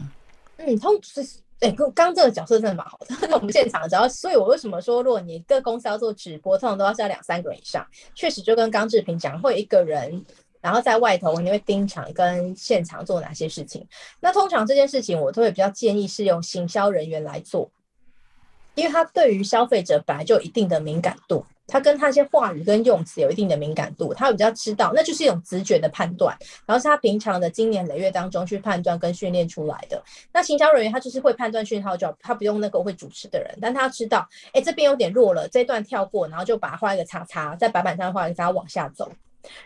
[0.55, 1.27] 嗯，通是。
[1.59, 3.15] 哎，刚刚这个角色真的蛮好的。
[3.35, 7.85] 我们现场，只要，所以我为什么说，如果你一个公司要做直播，通常都要是要两三个人以上。
[8.13, 10.23] 确实，就跟刚志平讲，会有一个人，
[10.61, 13.83] 然后在外头，你会盯场跟现场做哪些事情。
[14.19, 17.71] 那通常这件事情，我都会比较建议是用行销人员来做，
[18.75, 21.43] 因为他对于消费者本来就一定的敏感度。
[21.67, 30.01] 他跟他一些话语跟用词有一定的敏感度，他比较知道，那就是一种直觉的判断，然后是他平常的经年累月当中去判断跟训练出来的。
[30.31, 39.11] 那行销人员他就是会判断讯号，就他不用那个会主持的人，但他知道，哎，这边有点弱了，这段跳过，然后就把它画一个叉叉，在白板上画一个叉，往下走。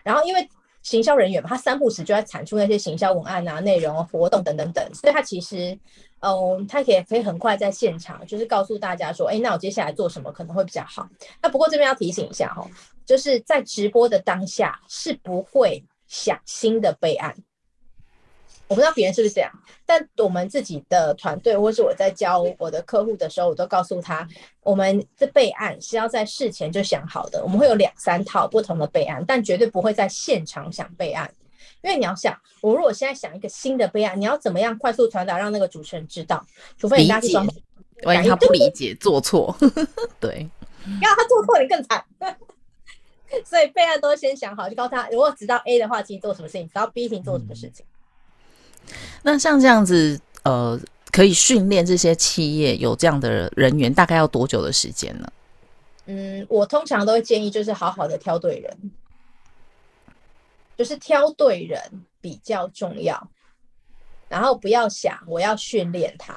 [0.04, 0.48] 然后因为
[0.84, 5.78] 行销人员嘛，他三不时就要产出那些行销文案啊、内容、活动等等等，所以他其实。
[6.24, 11.10] 嗯，他也可以很快在现场，就是告诉大家说，哎，那我接下来做什么可能会比较好。
[11.42, 12.64] 那不过这边要提醒一下哈，
[13.08, 17.36] 就是在直播的当下是不会想新的备案。
[18.72, 19.52] 我不知道别人是不是这样，
[19.86, 24.26] 但我们自己的团队或是我在教我的客户的时候，我都告诉他，
[24.64, 27.44] 我们的备案是要在事前就想好的。
[27.44, 31.30] 我们会有两三套不同的备案，但绝对不会在现场想备案。
[31.82, 36.42] 因为你要想，我如果现在想一个新的备案，你要怎么样快速传达让那个主持人知道？
[36.78, 37.46] 除非你大家是双，
[38.04, 39.54] 万一他不理解做错，
[40.22, 40.50] 对，
[41.02, 42.06] 要他做错你更惨。
[43.46, 47.86] 所以备案都先想好，就告诉他，如果知道 A 的话，请做什么事情；知道 B，请做什么事情。
[47.86, 48.01] 嗯。
[49.24, 50.80] 那像这样子，呃，
[51.12, 55.32] 可以训练这些企业有这样的人员，大概要多久的时间呢？
[56.06, 58.92] 嗯，我通常都会建议，就是好好的挑对人。
[60.78, 61.80] 就是挑对人
[62.20, 63.30] 比较重要，
[64.28, 66.34] 然后不要想我要训练他，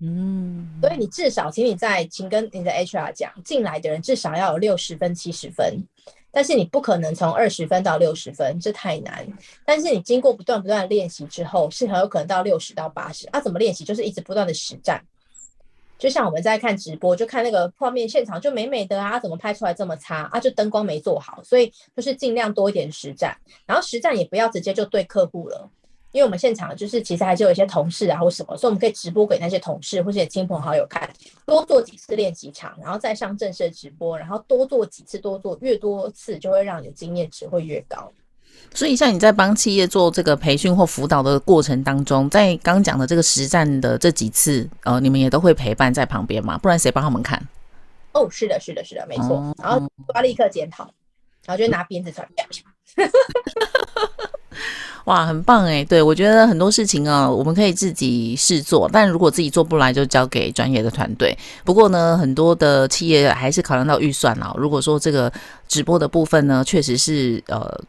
[0.00, 5.82] 嗯，所以你至少，请你在，请跟你的 HR 讲，进来的人至少要有六十分、七十分，
[6.30, 9.26] 但是你不可能从二十分到六十分，这太难。
[9.64, 13.28] 但是你经过不断不断的练习之后，是很有可能到六十到八十。
[13.28, 13.84] 啊，怎么练习？
[13.84, 15.02] 就是一直不断的实战。
[15.98, 20.38] 就像我们在看直播，就看那个画面现场就美美的啊，怎么拍出来这么差啊？
[20.38, 25.68] 就灯光没做好，所以就是尽量多一点实战，然后实战也不要直接就对客户了，
[26.12, 31.08] 因为我们现场就是其实还是有一些同事啊或什么，所以我们可以直播给那些同事或者亲朋好友看，
[31.44, 38.12] 多做几次练习场，然后再上正式的直播，然后多做几次，多做越多次就会让你的经验值会越高。
[38.74, 46.58] 所以，像你在帮企业做这个培训或辅导的过程当中，在刚讲的这个实战的这几次，呃，你们也都会陪伴在旁边嘛？
[46.58, 47.40] 不然谁帮他们看？
[48.12, 49.36] 哦，是的，是的，是的，没错。
[49.36, 50.90] 哦、然后要立刻检讨，
[51.44, 52.28] 然后就拿鞭子出来。
[55.08, 55.82] 哇，很棒哎！
[55.86, 61.34] 对，我觉得很多事情啊，我们可以自己试做，但如果自己做不来，就交给专业的团队。
[61.64, 64.54] 不过呢，很多的企业还是考量到预算啊。
[64.58, 65.32] 如果说这个
[65.66, 67.80] 直播的部分呢，确实是呃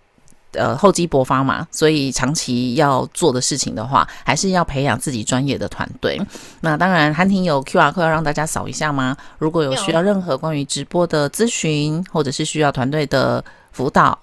[0.53, 6.17] 呃厚积薄发嘛，所以长期要做的事情的话，还是要培养自己专业的团队。
[6.61, 9.17] 那当然，韩婷有 QR code 要让大家扫一下吗？
[9.39, 13.43] 如果有需要任何关于直播的咨询，或者是需要团队的
[13.73, 14.17] 辅导、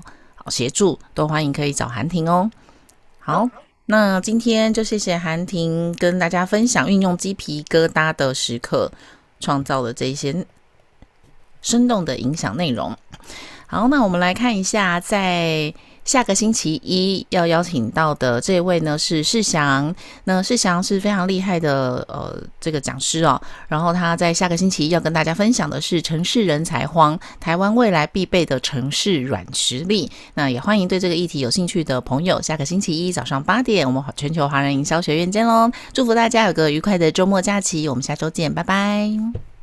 [0.49, 2.51] 协助，都欢迎可以找韩婷哦。
[3.27, 3.51] 好，
[3.87, 8.93] 那今天就谢谢韩婷跟大家分享运用鸡皮疙瘩的时刻
[9.41, 10.47] 创造的这些
[11.61, 12.97] 生动的影响内容。
[13.67, 15.75] 好，那我们来看一下在。
[16.07, 19.95] 下个星期一要邀请到的这位呢是世祥，
[20.25, 23.39] 那世祥是非常厉害的呃这个讲师哦，
[23.69, 30.11] 然后他在下个星期一要跟大家分享的是城市人才荒，台湾未来必备的城市软实力。
[30.35, 35.69] 那也欢迎对这个议题有兴趣的朋友，下个星期一早上八点，我们全球华人营销学院见喽！
[35.93, 39.56] 祝福大家有个愉快的周末假期，我们下周见，拜拜。